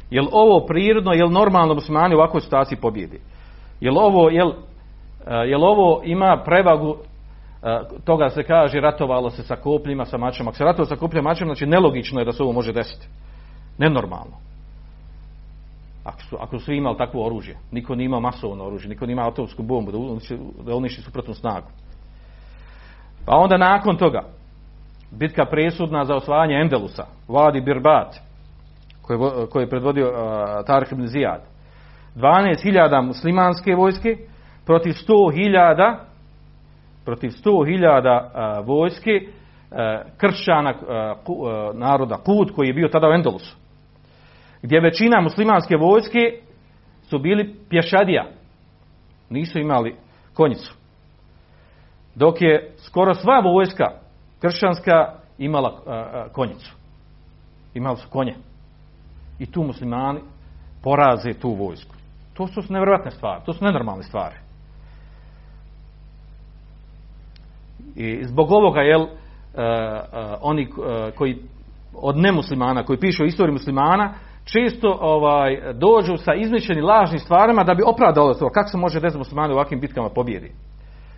Jel 0.09 0.25
ovo 0.31 0.65
prirodno, 0.65 1.13
jel 1.13 1.31
normalno 1.31 1.73
muslimani 1.73 2.15
u 2.15 2.17
ovakvoj 2.17 2.41
situaciji 2.41 2.77
pobjedi? 2.77 3.19
Jel 3.79 3.97
ovo, 3.97 4.29
jel, 4.29 4.51
e, 5.27 5.33
jel 5.33 5.63
ovo 5.63 6.01
ima 6.03 6.41
prevagu 6.45 6.95
e, 7.63 7.79
toga 8.05 8.29
se 8.29 8.43
kaže 8.43 8.81
ratovalo 8.81 9.29
se 9.29 9.43
sa 9.43 9.55
kopljima, 9.55 10.05
sa 10.05 10.17
mačama. 10.17 10.49
Ako 10.49 10.57
se 10.57 10.63
ratovalo 10.63 10.89
sa 10.89 10.95
kopljima, 10.95 11.29
mačama, 11.29 11.49
znači 11.49 11.65
nelogično 11.65 12.19
je 12.19 12.25
da 12.25 12.31
se 12.31 12.43
ovo 12.43 12.51
može 12.51 12.73
desiti. 12.73 13.07
Nenormalno. 13.77 14.37
Ako 16.03 16.21
su, 16.21 16.37
ako 16.39 16.59
su 16.59 16.73
imali 16.73 16.97
takvo 16.97 17.25
oružje, 17.25 17.57
niko 17.71 17.95
nije 17.95 18.05
imao 18.05 18.19
masovno 18.19 18.65
oružje, 18.65 18.89
niko 18.89 19.05
nije 19.05 19.13
imao 19.13 19.29
atomsku 19.29 19.63
bombu 19.63 19.91
da, 19.91 19.97
da 20.63 20.75
uništi 20.75 21.01
suprotnu 21.01 21.33
snagu. 21.33 21.67
Pa 23.25 23.37
onda 23.37 23.57
nakon 23.57 23.97
toga, 23.97 24.23
bitka 25.11 25.45
presudna 25.45 26.05
za 26.05 26.15
osvajanje 26.15 26.55
Endelusa, 26.55 27.05
Vadi 27.27 27.61
Birbat, 27.61 28.15
koji, 29.49 29.63
je 29.63 29.69
predvodio 29.69 30.07
uh, 30.07 30.65
Tark 30.65 30.91
ibn 30.91 31.07
Zijad. 31.07 31.41
12.000 32.15 33.01
muslimanske 33.01 33.75
vojske 33.75 34.17
protiv 34.65 34.91
100.000 34.91 35.97
protiv 37.05 37.29
100.000 37.29 38.59
uh, 38.59 38.67
vojske 38.67 39.11
uh, 39.21 39.77
kršćana 40.17 40.73
uh, 40.73 41.75
naroda 41.75 42.17
Kud 42.17 42.51
koji 42.55 42.67
je 42.67 42.73
bio 42.73 42.87
tada 42.87 43.09
u 43.09 43.13
Endelusu. 43.13 43.57
Gdje 44.61 44.79
većina 44.79 45.21
muslimanske 45.21 45.75
vojske 45.75 46.19
su 47.03 47.19
bili 47.19 47.55
pješadija. 47.69 48.25
Nisu 49.29 49.59
imali 49.59 49.95
konjicu. 50.33 50.75
Dok 52.15 52.41
je 52.41 52.73
skoro 52.77 53.13
sva 53.13 53.39
vojska 53.39 53.85
kršćanska 54.41 55.13
imala 55.37 55.81
konjicu. 56.33 56.75
Imali 57.73 57.97
su 57.97 58.09
konje 58.09 58.35
i 59.39 59.45
tu 59.45 59.63
muslimani 59.63 60.19
poraze 60.83 61.33
tu 61.33 61.49
vojsku. 61.53 61.95
To 62.33 62.47
su 62.47 62.61
nevjerojatne 62.69 63.11
stvari, 63.11 63.41
to 63.45 63.53
su 63.53 63.65
nenormalne 63.65 64.03
stvari. 64.03 64.35
I 67.95 68.23
zbog 68.23 68.51
ovoga, 68.51 68.81
jel, 68.81 69.01
uh, 69.01 69.07
uh, 69.07 70.37
oni 70.41 70.67
uh, 70.67 71.13
koji 71.15 71.37
od 71.93 72.17
nemuslimana, 72.17 72.83
koji 72.83 72.99
pišu 72.99 73.23
o 73.23 73.25
istoriji 73.25 73.53
muslimana, 73.53 74.13
često 74.45 74.97
ovaj, 75.01 75.73
dođu 75.73 76.17
sa 76.17 76.33
izmišljenim 76.33 76.85
lažnim 76.85 77.19
stvarima 77.19 77.63
da 77.63 77.73
bi 77.73 77.83
opravdalo 77.85 78.33
to. 78.33 78.49
Kako 78.49 78.69
se 78.69 78.77
može 78.77 78.99
desiti 78.99 79.17
muslimani 79.17 79.53
u 79.53 79.55
ovakvim 79.55 79.79
bitkama 79.79 80.09
pobjedi? 80.09 80.51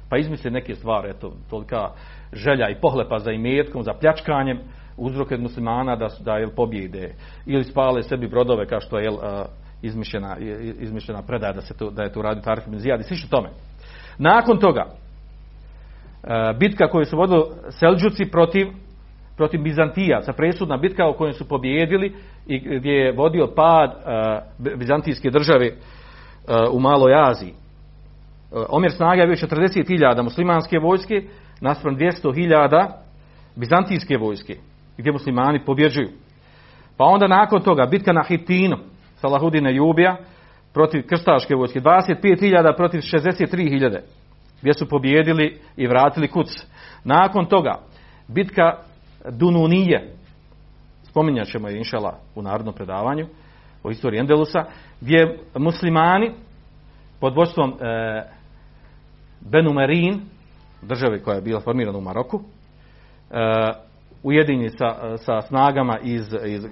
Pa 0.09 0.17
izmisle 0.17 0.51
neke 0.51 0.75
stvari, 0.75 1.09
eto, 1.09 1.31
tolika 1.49 1.89
želja 2.33 2.69
i 2.69 2.81
pohlepa 2.81 3.19
za 3.19 3.31
imetkom, 3.31 3.83
za 3.83 3.93
pljačkanjem, 3.93 4.59
uzroke 4.97 5.37
muslimana 5.37 5.95
da, 5.95 6.07
da 6.19 6.37
jel, 6.37 6.49
pobjede 6.55 7.13
ili 7.45 7.63
spale 7.63 8.03
sebi 8.03 8.27
brodove 8.27 8.65
kao 8.65 8.79
što 8.79 8.97
je 8.97 9.03
jel, 9.03 9.17
izmišljena, 9.81 10.37
izmišljena 10.79 11.21
predaja 11.21 11.53
da, 11.53 11.61
se 11.61 11.73
to, 11.77 11.89
da 11.89 12.03
je 12.03 12.11
to 12.11 12.21
radio 12.21 12.41
Tarif 12.41 12.67
ibn 12.67 12.79
Zijad 12.79 12.99
i 12.99 13.03
slično 13.03 13.29
tome. 13.29 13.49
Nakon 14.17 14.59
toga, 14.59 14.85
bitka 16.59 16.87
koju 16.87 17.05
su 17.05 17.17
vodili 17.17 17.43
Selđuci 17.69 18.25
protiv, 18.31 18.67
protiv 19.37 19.61
Bizantijaca, 19.61 20.33
presudna 20.33 20.77
bitka 20.77 21.09
u 21.09 21.13
kojoj 21.13 21.33
su 21.33 21.47
pobjedili 21.47 22.15
i 22.47 22.59
gdje 22.59 22.91
je 22.91 23.11
vodio 23.11 23.47
pad 23.55 23.91
Bizantijske 24.77 25.29
države 25.29 25.71
u 26.71 26.79
Maloj 26.79 27.13
Aziji. 27.15 27.53
Omjer 28.69 28.91
snaga 28.91 29.21
je 29.21 29.27
bio 29.27 29.35
40.000 29.35 30.23
muslimanske 30.23 30.79
vojske 30.79 31.23
naspram 31.61 31.97
200.000 31.97 32.87
Bizantijske 33.55 34.17
vojske 34.17 34.55
gdje 34.97 35.11
muslimani 35.11 35.65
pobjeđuju. 35.65 36.09
Pa 36.97 37.05
onda 37.05 37.27
nakon 37.27 37.61
toga 37.61 37.85
bitka 37.85 38.13
na 38.13 38.23
Hitinu, 38.23 38.77
Salahudine 39.15 39.75
Jubija, 39.75 40.17
protiv 40.73 41.07
krstaške 41.07 41.55
vojske, 41.55 41.79
25.000 41.79 42.75
protiv 42.75 42.99
63.000, 42.99 43.99
gdje 44.61 44.73
su 44.73 44.89
pobjedili 44.89 45.59
i 45.77 45.87
vratili 45.87 46.27
kuc. 46.27 46.47
Nakon 47.03 47.45
toga, 47.45 47.79
bitka 48.27 48.77
Dununije, 49.31 50.13
spominjat 51.03 51.47
ćemo 51.47 51.67
je 51.67 51.77
inšala 51.77 52.19
u 52.35 52.41
narodnom 52.41 52.75
predavanju, 52.75 53.27
o 53.83 53.91
istoriji 53.91 54.19
Endelusa, 54.19 54.65
gdje 55.01 55.39
muslimani 55.55 56.31
pod 57.19 57.35
vodstvom 57.35 57.69
e, 57.69 58.23
Benumerin, 59.41 60.21
države 60.81 61.23
koja 61.23 61.35
je 61.35 61.41
bila 61.41 61.59
formirana 61.59 61.97
u 61.97 62.01
Maroku, 62.01 62.41
e, 63.31 63.86
ujedinjeni 64.27 64.69
sa, 64.69 65.17
sa 65.17 65.41
snagama 65.41 65.99
iz, 65.99 66.35
iz 66.45 66.63
uh, 66.63 66.69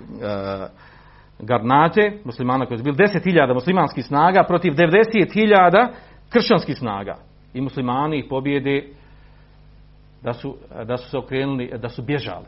Garnate, 1.39 2.19
muslimana 2.25 2.65
koji 2.65 2.77
su 2.77 2.83
bili 2.83 2.97
10.000 2.97 3.53
muslimanskih 3.53 4.05
snaga 4.05 4.43
protiv 4.43 4.73
90.000 4.73 5.87
kršćanskih 6.29 6.77
snaga. 6.77 7.15
I 7.53 7.61
muslimani 7.61 8.19
ih 8.19 8.25
pobjede 8.29 8.87
da 10.23 10.33
su, 10.33 10.55
da 10.85 10.97
su 10.97 11.09
se 11.09 11.17
okrenuli, 11.17 11.71
da 11.77 11.89
su 11.89 12.01
bježali. 12.01 12.45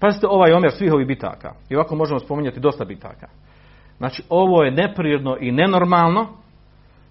Pazite 0.00 0.26
ovaj 0.26 0.52
omjer 0.52 0.72
svih 0.72 0.92
ovih 0.92 1.06
bitaka. 1.06 1.52
I 1.68 1.76
ovako 1.76 1.96
možemo 1.96 2.20
spominjati 2.20 2.60
dosta 2.60 2.84
bitaka. 2.84 3.26
Znači, 3.98 4.22
ovo 4.28 4.62
je 4.62 4.70
neprirodno 4.70 5.36
i 5.40 5.52
nenormalno 5.52 6.28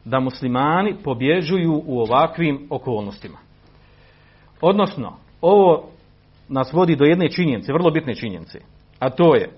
da 0.05 0.19
muslimani 0.19 0.95
pobježuju 1.03 1.83
u 1.85 1.99
ovakvim 1.99 2.67
okolnostima. 2.69 3.37
Odnosno, 4.61 5.17
ovo 5.41 5.89
nas 6.49 6.73
vodi 6.73 6.95
do 6.95 7.05
jedne 7.05 7.29
činjenice, 7.29 7.73
vrlo 7.73 7.91
bitne 7.91 8.15
činjenice. 8.15 8.59
A 8.99 9.09
to 9.09 9.35
je, 9.35 9.49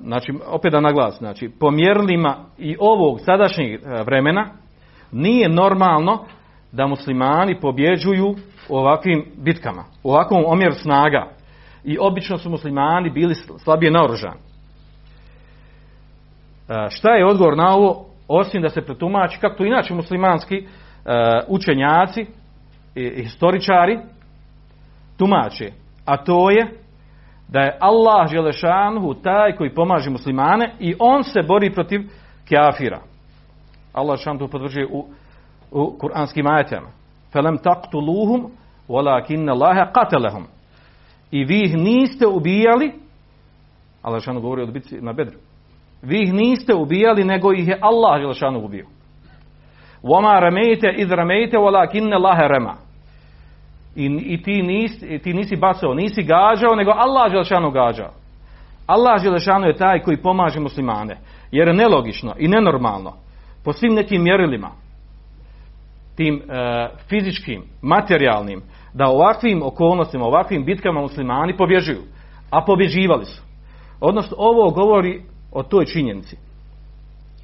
znači, 0.00 0.32
opet 0.46 0.72
da 0.72 0.80
naglas, 0.80 1.18
znači, 1.18 1.50
po 1.60 1.70
mjerilima 1.70 2.36
i 2.58 2.76
ovog 2.80 3.20
sadašnjeg 3.20 3.80
vremena 4.06 4.46
nije 5.12 5.48
normalno 5.48 6.24
da 6.72 6.86
muslimani 6.86 7.60
pobjeđuju 7.60 8.34
u 8.68 8.76
ovakvim 8.76 9.24
bitkama, 9.36 9.84
u 10.02 10.10
ovakvom 10.10 10.44
omjeru 10.46 10.74
snaga. 10.74 11.28
I 11.84 11.98
obično 12.00 12.38
su 12.38 12.50
muslimani 12.50 13.10
bili 13.10 13.34
slabije 13.34 13.90
naoružani. 13.90 14.40
Šta 16.88 17.10
je 17.10 17.26
odgovor 17.26 17.56
na 17.56 17.74
ovo? 17.74 18.06
Osim 18.28 18.62
da 18.62 18.68
se 18.68 18.82
pretumači, 18.82 19.40
kako 19.40 19.56
to 19.56 19.64
inače 19.64 19.94
muslimanski 19.94 20.66
učenjaci 21.48 22.26
i 22.94 23.22
historičari, 23.22 23.98
tumače, 25.18 25.72
a 26.04 26.16
to 26.16 26.50
je 26.50 26.66
da 27.48 27.60
je 27.60 27.76
Allah 27.80 28.30
Želešanhu 28.30 29.14
taj 29.14 29.52
koji 29.52 29.74
pomaže 29.74 30.10
muslimane 30.10 30.74
i 30.78 30.94
on 30.98 31.24
se 31.24 31.42
bori 31.42 31.72
protiv 31.72 32.00
kafira. 32.48 33.00
Allah 33.92 34.16
Želešanhu 34.16 34.48
potvrđuje 34.48 34.86
u, 34.86 35.06
u 35.70 35.98
kuranskim 35.98 36.46
ajetama. 36.46 36.88
Felem 37.32 37.58
taqtuluhum 37.58 38.50
walakinna 38.88 39.52
Allaha 39.52 39.92
qatalahum. 39.92 40.44
I 41.30 41.44
vi 41.44 41.64
ih 41.64 41.76
niste 41.76 42.26
ubijali, 42.26 42.92
Allah 44.02 44.20
Želešanhu 44.20 44.40
govori 44.40 44.62
od 44.62 44.72
bitci 44.72 45.00
na 45.00 45.12
Bedru. 45.12 45.38
Vi 46.02 46.22
ih 46.22 46.32
niste 46.32 46.74
ubijali, 46.74 47.24
nego 47.24 47.52
ih 47.52 47.68
je 47.68 47.78
Allah 47.80 48.20
Želešanhu 48.20 48.60
ubio. 48.60 48.86
Wama 50.02 50.40
ramejte 50.40 50.94
iz 50.96 51.10
ramejte 51.10 51.56
walakinna 51.56 52.16
Allaha 52.16 52.46
rama 52.46 52.87
i, 53.96 54.04
i 54.04 54.42
ti, 54.42 54.62
nisi, 54.62 55.18
ti 55.18 55.34
nisi 55.34 55.56
bacao, 55.56 55.94
nisi 55.94 56.22
gađao, 56.22 56.74
nego 56.76 56.90
Allah 56.90 57.30
Želešanu 57.30 57.70
gađao. 57.70 58.10
Allah 58.86 59.22
Želešanu 59.22 59.66
je 59.66 59.76
taj 59.76 60.00
koji 60.00 60.16
pomaže 60.16 60.60
muslimane. 60.60 61.16
Jer 61.50 61.68
je 61.68 61.74
nelogično 61.74 62.34
i 62.38 62.48
nenormalno 62.48 63.12
po 63.64 63.72
svim 63.72 63.94
nekim 63.94 64.22
mjerilima 64.22 64.70
tim 66.16 66.42
e, 66.48 66.88
fizičkim, 67.08 67.62
materijalnim, 67.82 68.62
da 68.94 69.06
ovakvim 69.08 69.62
okolnostima, 69.62 70.24
ovakvim 70.24 70.64
bitkama 70.64 71.00
muslimani 71.00 71.56
pobježuju. 71.56 72.02
A 72.50 72.64
pobježivali 72.64 73.24
su. 73.24 73.42
Odnosno, 74.00 74.36
ovo 74.38 74.70
govori 74.70 75.22
o 75.52 75.62
toj 75.62 75.84
činjenici. 75.84 76.36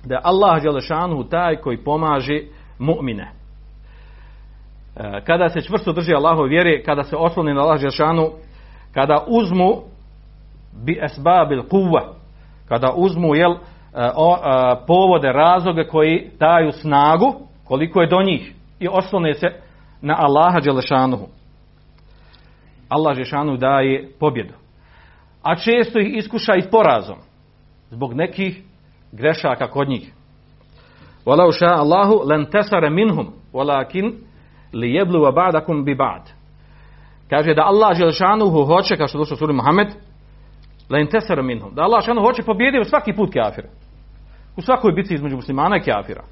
Da 0.04 0.14
je 0.14 0.20
Allah 0.24 0.62
Đelešanu 0.62 1.24
taj 1.24 1.56
koji 1.56 1.84
pomaže 1.84 2.40
mu'mine. 2.78 3.26
E, 4.96 5.20
kada 5.26 5.48
se 5.48 5.62
čvrsto 5.62 5.92
drži 5.92 6.14
Allahove 6.14 6.48
vjere, 6.48 6.82
kada 6.82 7.04
se 7.04 7.16
osloni 7.16 7.54
na 7.54 7.60
Allah 7.60 7.80
Đelešanu, 7.80 8.30
kada 8.94 9.24
uzmu 9.26 9.82
bi 10.84 11.00
esbabil 11.02 11.62
kuva, 11.68 12.14
kada 12.68 12.92
uzmu 12.96 13.34
jel, 13.34 13.52
e, 13.52 13.56
o, 14.16 14.36
e, 14.36 14.76
povode, 14.86 15.32
razloge 15.32 15.84
koji 15.84 16.30
daju 16.40 16.72
snagu, 16.72 17.34
koliko 17.64 18.00
je 18.00 18.08
do 18.08 18.22
njih, 18.22 18.54
i 18.80 18.88
oslone 18.88 19.34
se 19.34 19.46
na 20.00 20.16
Allaha 20.18 20.60
Đelešanuhu. 20.60 21.26
Allah 22.88 23.14
Đelešanu 23.14 23.56
daje 23.56 24.10
pobjedu. 24.20 24.54
A 25.42 25.56
često 25.56 25.98
ih 25.98 26.16
iskuša 26.16 26.54
i 26.54 26.70
porazom, 26.70 27.18
zbog 27.90 28.14
nekih 28.14 28.62
grešaka 29.12 29.70
kod 29.70 29.88
njih. 29.88 30.12
Walau 31.26 31.52
ša 31.52 31.80
Allahu 31.80 32.28
len 32.28 32.46
tesare 32.46 32.90
minhum, 32.90 33.32
walakin 33.52 34.12
li 34.74 34.94
jebluva 34.94 35.32
ba'dakum 35.32 35.84
bi 35.84 35.94
ba'd. 35.94 36.30
Kaže 37.30 37.54
da 37.54 37.62
Allah 37.62 37.96
Želešanuhu 37.96 38.64
hoće, 38.64 38.96
kao 38.96 39.08
što 39.08 39.18
došlo 39.18 39.36
suri 39.36 39.52
Muhammed, 39.52 39.88
len 40.90 41.06
tesare 41.06 41.42
minhum. 41.42 41.74
Da 41.74 41.82
Allah 41.82 42.00
Želešanuhu 42.00 42.26
hoće 42.26 42.42
pobjediti 42.42 42.90
svaki 42.90 43.12
put 43.12 43.32
kafira. 43.32 43.68
U 44.56 44.62
svakoj 44.62 44.92
bitci 44.92 45.14
između 45.14 45.36
muslimana 45.36 45.76
i 45.76 45.82
kafira. 45.82 46.24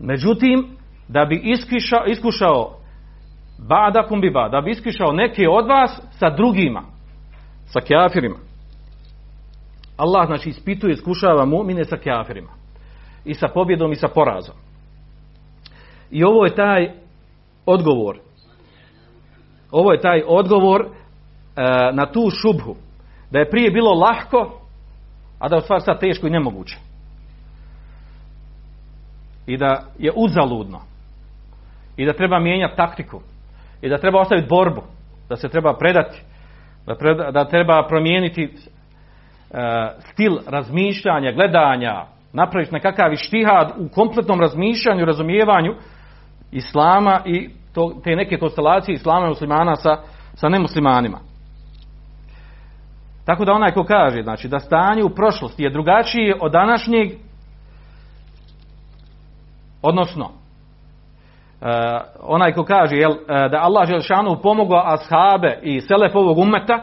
Međutim, 0.00 0.66
da 1.08 1.24
bi 1.24 1.40
iskušao, 1.44 2.06
iskušao 2.06 2.78
ba'dakum 3.58 4.20
bi 4.20 4.30
ba'd, 4.30 4.50
da 4.50 4.60
bi 4.60 4.70
iskušao 4.70 5.12
neke 5.12 5.48
od 5.48 5.66
vas 5.66 6.00
sa 6.10 6.30
drugima, 6.30 6.82
sa 7.66 7.80
kafirima. 7.80 8.36
Allah 9.96 10.26
znači 10.26 10.48
ispituje, 10.48 10.92
iskušava 10.92 11.46
mu'mine 11.46 11.84
sa 11.84 11.96
kafirima. 11.96 12.50
I 13.24 13.34
sa 13.34 13.48
pobjedom 13.54 13.92
i 13.92 13.96
sa 13.96 14.08
porazom. 14.08 14.54
I 16.10 16.24
ovo 16.24 16.44
je 16.44 16.54
taj 16.54 16.90
odgovor. 17.66 18.18
Ovo 19.70 19.92
je 19.92 20.00
taj 20.00 20.22
odgovor 20.26 20.80
e, 20.82 20.88
na 21.92 22.06
tu 22.12 22.30
šubhu. 22.30 22.76
Da 23.30 23.38
je 23.38 23.50
prije 23.50 23.70
bilo 23.70 23.94
lahko, 23.94 24.60
a 25.38 25.48
da 25.48 25.56
je 25.56 25.58
u 25.58 25.62
stvari 25.62 25.82
sad 25.82 26.00
teško 26.00 26.26
i 26.26 26.30
nemoguće. 26.30 26.78
I 29.46 29.56
da 29.56 29.84
je 29.98 30.12
uzaludno. 30.16 30.80
I 31.96 32.06
da 32.06 32.12
treba 32.12 32.38
mijenjati 32.38 32.76
taktiku. 32.76 33.20
I 33.82 33.88
da 33.88 33.98
treba 33.98 34.20
ostaviti 34.20 34.48
borbu. 34.48 34.82
Da 35.28 35.36
se 35.36 35.48
treba 35.48 35.76
predati. 35.76 36.22
Da, 36.86 36.94
preda, 36.94 37.30
da 37.30 37.44
treba 37.44 37.86
promijeniti 37.88 38.42
e, 38.42 38.50
stil 40.12 40.38
razmišljanja, 40.46 41.32
gledanja, 41.32 42.06
napraviti 42.32 42.72
nekakav 42.72 43.14
štihad 43.16 43.72
u 43.78 43.88
kompletnom 43.88 44.40
razmišljanju, 44.40 45.04
razumijevanju 45.04 45.74
islama 46.52 47.20
i 47.26 47.50
to, 47.74 47.92
te 48.04 48.16
neke 48.16 48.38
konstelacije 48.38 48.94
islama 48.94 49.26
i 49.26 49.28
muslimana 49.28 49.76
sa, 49.76 49.96
sa 50.34 50.48
nemuslimanima. 50.48 51.18
Tako 53.24 53.44
da 53.44 53.52
onaj 53.52 53.72
ko 53.72 53.84
kaže 53.84 54.22
znači, 54.22 54.48
da 54.48 54.58
stanje 54.58 55.04
u 55.04 55.10
prošlosti 55.10 55.62
je 55.62 55.70
drugačije 55.70 56.36
od 56.40 56.52
današnjeg, 56.52 57.10
odnosno, 59.82 60.24
uh, 60.24 61.68
onaj 62.20 62.52
ko 62.52 62.64
kaže 62.64 62.96
jel, 62.96 63.10
uh, 63.10 63.16
da 63.26 63.60
Allah 63.62 63.88
Želšanu 63.88 64.40
pomogao 64.42 64.82
ashabe 64.84 65.58
i 65.62 65.80
selef 65.80 66.14
ovog 66.14 66.38
umeta 66.38 66.82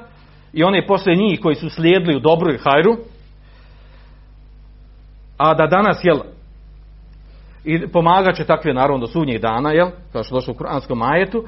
i 0.53 0.63
one 0.63 0.87
posle 0.87 1.15
njih 1.15 1.39
koji 1.41 1.55
su 1.55 1.69
slijedili 1.69 2.15
u 2.15 2.19
dobru 2.19 2.53
i 2.53 2.57
hajru, 2.57 2.97
a 5.37 5.53
da 5.53 5.67
danas, 5.67 5.99
jel, 6.03 6.17
i 7.65 7.87
pomagat 7.87 8.35
će 8.35 8.45
takve 8.45 8.73
naravno 8.73 8.97
do 8.97 9.07
sudnjih 9.07 9.41
dana, 9.41 9.71
jel, 9.71 9.87
kao 10.11 10.23
što 10.23 10.35
došlo 10.35 10.53
u 10.53 10.57
kuranskom 10.57 10.97
majetu, 10.97 11.43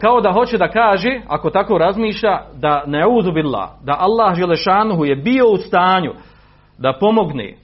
kao 0.00 0.20
da 0.20 0.32
hoće 0.32 0.58
da 0.58 0.68
kaže, 0.68 1.20
ako 1.28 1.50
tako 1.50 1.78
razmišlja, 1.78 2.40
da 2.54 2.82
ne 2.86 3.06
uzubila, 3.06 3.78
da 3.84 3.96
Allah 3.98 4.34
Želešanuhu 4.36 5.04
je 5.04 5.16
bio 5.16 5.48
u 5.50 5.56
stanju 5.56 6.12
da 6.78 6.92
pomogne, 7.00 7.54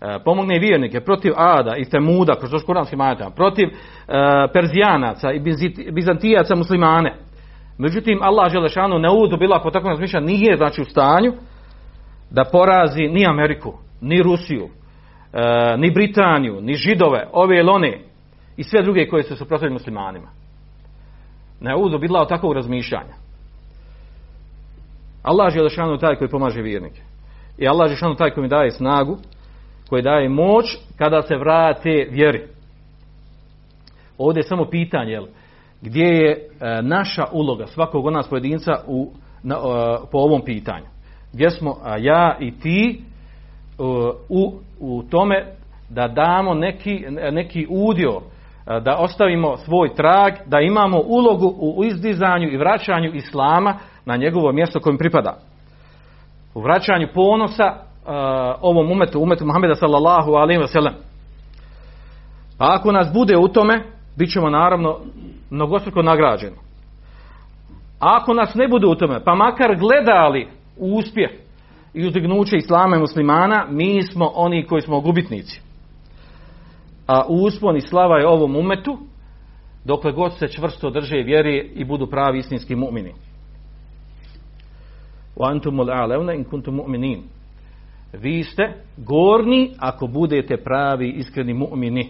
a, 0.00 0.18
pomogne 0.24 0.58
vjernike 0.58 1.00
protiv 1.00 1.32
Ada 1.36 1.76
i 1.76 1.84
Temuda, 1.84 2.34
kroz 2.34 2.50
došlo 2.50 2.66
kuranskim 2.66 2.98
majetama, 2.98 3.30
protiv 3.30 3.68
a, 4.08 4.46
Perzijanaca 4.52 5.32
i 5.32 5.40
Bizantijaca 5.92 6.54
muslimane. 6.54 7.16
Međutim, 7.78 8.18
Allah 8.22 8.52
Želešanu 8.52 8.98
ne 8.98 9.08
uzubila, 9.10 9.56
ako 9.56 9.70
tako 9.70 9.88
razmišlja, 9.88 10.20
nije 10.20 10.56
znači 10.56 10.82
u 10.82 10.84
stanju 10.84 11.32
da 12.30 12.44
porazi 12.52 13.02
ni 13.02 13.26
Ameriku, 13.26 13.72
ni 14.00 14.22
Rusiju, 14.22 14.64
e, 14.64 14.83
ni 15.78 15.90
Britaniju, 15.90 16.60
ni 16.60 16.74
Židove, 16.74 17.28
ove 17.32 17.56
ili 17.58 17.70
one 17.70 18.00
i 18.56 18.62
sve 18.64 18.82
druge 18.82 19.08
koje 19.08 19.22
su 19.22 19.36
suprotili 19.36 19.72
muslimanima. 19.72 20.28
Ne 21.60 21.76
uzo 21.76 21.98
od 22.20 22.28
takvog 22.28 22.52
razmišljanja. 22.52 23.14
Allah 25.22 25.54
je 25.56 25.98
taj 26.00 26.16
koji 26.16 26.30
pomaže 26.30 26.62
vjernike. 26.62 27.02
I 27.58 27.68
Allah 27.68 27.90
je 27.90 28.16
taj 28.16 28.30
koji 28.30 28.42
mi 28.42 28.48
daje 28.48 28.70
snagu, 28.70 29.18
koji 29.88 30.02
daje 30.02 30.28
moć 30.28 30.78
kada 30.98 31.22
se 31.22 31.36
vrate 31.36 32.08
vjeri. 32.10 32.48
Ovdje 34.18 34.40
je 34.40 34.48
samo 34.48 34.64
pitanje, 34.70 35.12
jel, 35.12 35.26
gdje 35.82 36.04
je 36.04 36.30
e, 36.32 36.82
naša 36.82 37.24
uloga 37.32 37.66
svakog 37.66 38.06
od 38.06 38.12
nas 38.12 38.28
pojedinca 38.28 38.72
u, 38.86 39.12
na, 39.42 39.54
e, 39.54 39.58
po 40.12 40.18
ovom 40.18 40.42
pitanju. 40.44 40.86
Gdje 41.32 41.50
smo 41.50 41.76
a, 41.82 41.96
ja 41.98 42.36
i 42.40 42.58
ti 42.58 43.04
u, 44.28 44.52
u 44.80 45.02
tome 45.10 45.46
da 45.88 46.08
damo 46.08 46.54
neki, 46.54 47.04
neki 47.30 47.66
udio, 47.70 48.20
da 48.66 48.96
ostavimo 48.98 49.56
svoj 49.56 49.94
trag, 49.94 50.32
da 50.46 50.60
imamo 50.60 51.02
ulogu 51.06 51.54
u 51.60 51.84
izdizanju 51.84 52.48
i 52.48 52.56
vraćanju 52.56 53.14
Islama 53.14 53.74
na 54.04 54.16
njegovo 54.16 54.52
mjesto 54.52 54.80
kojem 54.80 54.98
pripada. 54.98 55.36
U 56.54 56.60
vraćanju 56.60 57.08
ponosa 57.14 57.64
uh, 57.64 58.12
ovom 58.60 58.92
umetu, 58.92 59.20
umetu 59.20 59.46
Muhammeda 59.46 59.74
sallallahu 59.74 60.32
alaihi 60.32 60.66
sallam. 60.66 60.94
A 62.58 62.74
ako 62.74 62.92
nas 62.92 63.12
bude 63.12 63.36
u 63.36 63.48
tome, 63.48 63.82
bit 64.16 64.32
ćemo 64.32 64.50
naravno 64.50 64.98
mnogostruko 65.50 66.02
nagrađeni. 66.02 66.56
A 68.00 68.18
ako 68.20 68.34
nas 68.34 68.54
ne 68.54 68.68
bude 68.68 68.86
u 68.86 68.94
tome, 68.94 69.24
pa 69.24 69.34
makar 69.34 69.76
gledali 69.76 70.48
uspjeh 70.78 71.30
i 71.94 72.06
uzdignuće 72.06 72.56
islama 72.56 72.96
i 72.96 73.00
muslimana, 73.00 73.66
mi 73.70 74.02
smo 74.02 74.30
oni 74.34 74.66
koji 74.66 74.82
smo 74.82 75.00
gubitnici. 75.00 75.60
A 77.06 77.22
uspon 77.28 77.76
i 77.76 77.80
slava 77.80 78.18
je 78.18 78.28
ovom 78.28 78.56
umetu, 78.56 78.98
dokle 79.84 80.12
god 80.12 80.38
se 80.38 80.48
čvrsto 80.48 80.90
drže 80.90 81.16
vjeri 81.16 81.72
i 81.74 81.84
budu 81.84 82.06
pravi 82.06 82.38
istinski 82.38 82.74
mu'mini. 82.76 83.12
In. 87.04 87.22
Vi 88.12 88.42
ste 88.42 88.62
gorni 88.96 89.70
ako 89.78 90.06
budete 90.06 90.56
pravi 90.56 91.10
iskreni 91.10 91.54
mu'mini. 91.54 92.06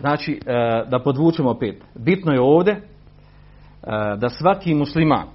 Znači, 0.00 0.40
e, 0.46 0.52
da 0.90 0.98
podvučemo 0.98 1.50
opet. 1.50 1.84
Bitno 1.94 2.32
je 2.32 2.40
ovdje 2.40 2.72
e, 2.72 2.80
da 4.16 4.28
svaki 4.28 4.74
musliman 4.74 5.33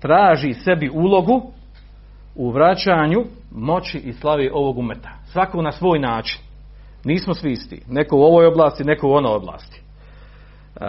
traži 0.00 0.54
sebi 0.54 0.90
ulogu 0.94 1.42
u 2.34 2.50
vraćanju 2.50 3.24
moći 3.50 3.98
i 3.98 4.12
slavi 4.12 4.50
ovog 4.52 4.78
umeta. 4.78 5.10
Svako 5.24 5.62
na 5.62 5.72
svoj 5.72 5.98
način. 5.98 6.40
Nismo 7.04 7.34
svi 7.34 7.52
isti. 7.52 7.82
Neko 7.88 8.16
u 8.16 8.22
ovoj 8.22 8.46
oblasti, 8.46 8.84
neko 8.84 9.08
u 9.08 9.12
onoj 9.12 9.34
oblasti. 9.34 9.80
E, 9.80 10.86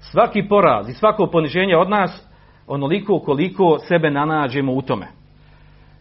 svaki 0.00 0.48
poraz 0.48 0.88
i 0.88 0.94
svako 0.94 1.26
poniženje 1.26 1.76
od 1.76 1.90
nas 1.90 2.28
onoliko 2.66 3.18
koliko 3.18 3.78
sebe 3.78 4.10
nanađemo 4.10 4.72
u 4.72 4.82
tome. 4.82 5.06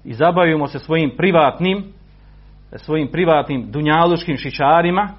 I 0.03 0.13
zabavimo 0.13 0.67
se 0.67 0.79
svojim 0.79 1.11
privatnim 1.17 1.93
svojim 2.77 3.07
privatnim 3.11 3.71
dunjaluškim 3.71 4.37
šičarima, 4.37 5.09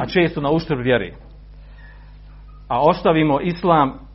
a 0.00 0.06
često 0.06 0.40
na 0.40 0.50
uštrb 0.50 0.80
vjeri. 0.80 1.14
A 2.68 2.80
ostavimo 2.80 3.40
islam 3.40 4.05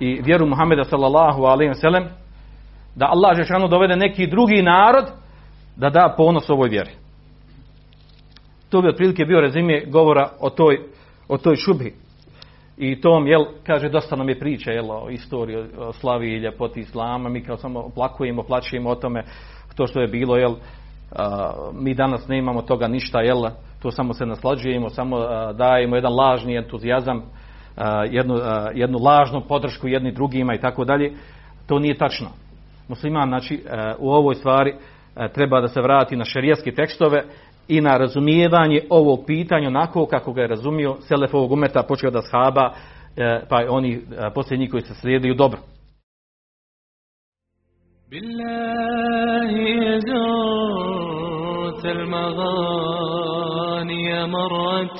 i 0.00 0.20
vjeru 0.22 0.46
Muhameda 0.46 0.84
sallallahu 0.84 1.42
alaihi 1.42 1.70
wa 1.72 1.80
sallam 1.80 2.04
da 2.96 3.06
Allah 3.06 3.36
Žešanu 3.36 3.68
dovede 3.68 3.96
neki 3.96 4.26
drugi 4.26 4.62
narod 4.62 5.04
da 5.76 5.90
da 5.90 6.14
ponos 6.16 6.50
ovoj 6.50 6.68
vjeri. 6.68 6.90
To 8.70 8.82
bi 8.82 8.88
otprilike 8.88 9.24
bio 9.24 9.40
rezime 9.40 9.84
govora 9.86 10.28
o 10.40 10.50
toj, 10.50 10.78
o 11.28 11.38
toj 11.38 11.56
šubhi. 11.56 11.92
I 12.76 13.00
tom, 13.00 13.26
jel, 13.26 13.44
kaže, 13.66 13.88
dosta 13.88 14.16
nam 14.16 14.28
je 14.28 14.38
priča, 14.38 14.70
jel, 14.70 14.90
o 14.90 15.10
istoriji, 15.10 15.56
o 15.78 15.92
slavi 15.92 16.26
i 16.26 16.38
ljepoti 16.38 16.80
Islama, 16.80 17.28
mi 17.28 17.44
kao 17.44 17.56
samo 17.56 17.88
plakujemo, 17.94 18.42
plaćujemo 18.42 18.90
o 18.90 18.94
tome, 18.94 19.24
to 19.76 19.86
što 19.86 20.00
je 20.00 20.08
bilo, 20.08 20.36
jel, 20.36 20.54
a, 21.16 21.52
mi 21.72 21.94
danas 21.94 22.28
ne 22.28 22.38
imamo 22.38 22.62
toga 22.62 22.88
ništa, 22.88 23.20
jel, 23.20 23.42
to 23.82 23.90
samo 23.90 24.12
se 24.12 24.26
naslađujemo, 24.26 24.88
samo 24.88 25.16
a, 25.16 25.52
dajemo 25.52 25.96
jedan 25.96 26.14
lažni 26.14 26.56
entuzijazam, 26.56 27.22
jednu, 28.09 28.35
a, 28.35 28.71
jednu 28.73 28.99
lažnu 28.99 29.41
podršku 29.47 29.87
jedni 29.87 30.11
drugima 30.11 30.55
i 30.55 30.59
tako 30.59 30.85
dalje. 30.85 31.13
To 31.67 31.79
nije 31.79 31.97
tačno. 31.97 32.27
Musliman, 32.87 33.29
znači, 33.29 33.63
a, 33.69 33.95
u 33.99 34.11
ovoj 34.11 34.35
stvari 34.35 34.73
a, 35.15 35.27
treba 35.27 35.61
da 35.61 35.67
se 35.67 35.81
vrati 35.81 36.15
na 36.15 36.25
šerijatske 36.25 36.71
tekstove 36.71 37.23
i 37.67 37.81
na 37.81 37.97
razumijevanje 37.97 38.81
ovog 38.89 39.19
pitanja 39.27 39.67
onako 39.67 40.05
kako 40.05 40.33
ga 40.33 40.41
je 40.41 40.47
razumio 40.47 40.95
Selef 40.99 41.33
ovog 41.33 41.51
umeta, 41.51 41.83
počeo 41.83 42.11
da 42.11 42.21
shaba, 42.21 42.71
e, 43.17 43.41
pa 43.49 43.61
i 43.61 43.67
oni 43.69 43.93
e, 43.93 43.99
posljednji 44.33 44.69
koji 44.69 44.83
se 44.83 44.93
slijediju 44.93 45.33
dobro. 45.33 45.59
بالله 48.11 49.51
زرت 50.09 51.85
المغاني 51.85 53.45
مرة 54.27 54.99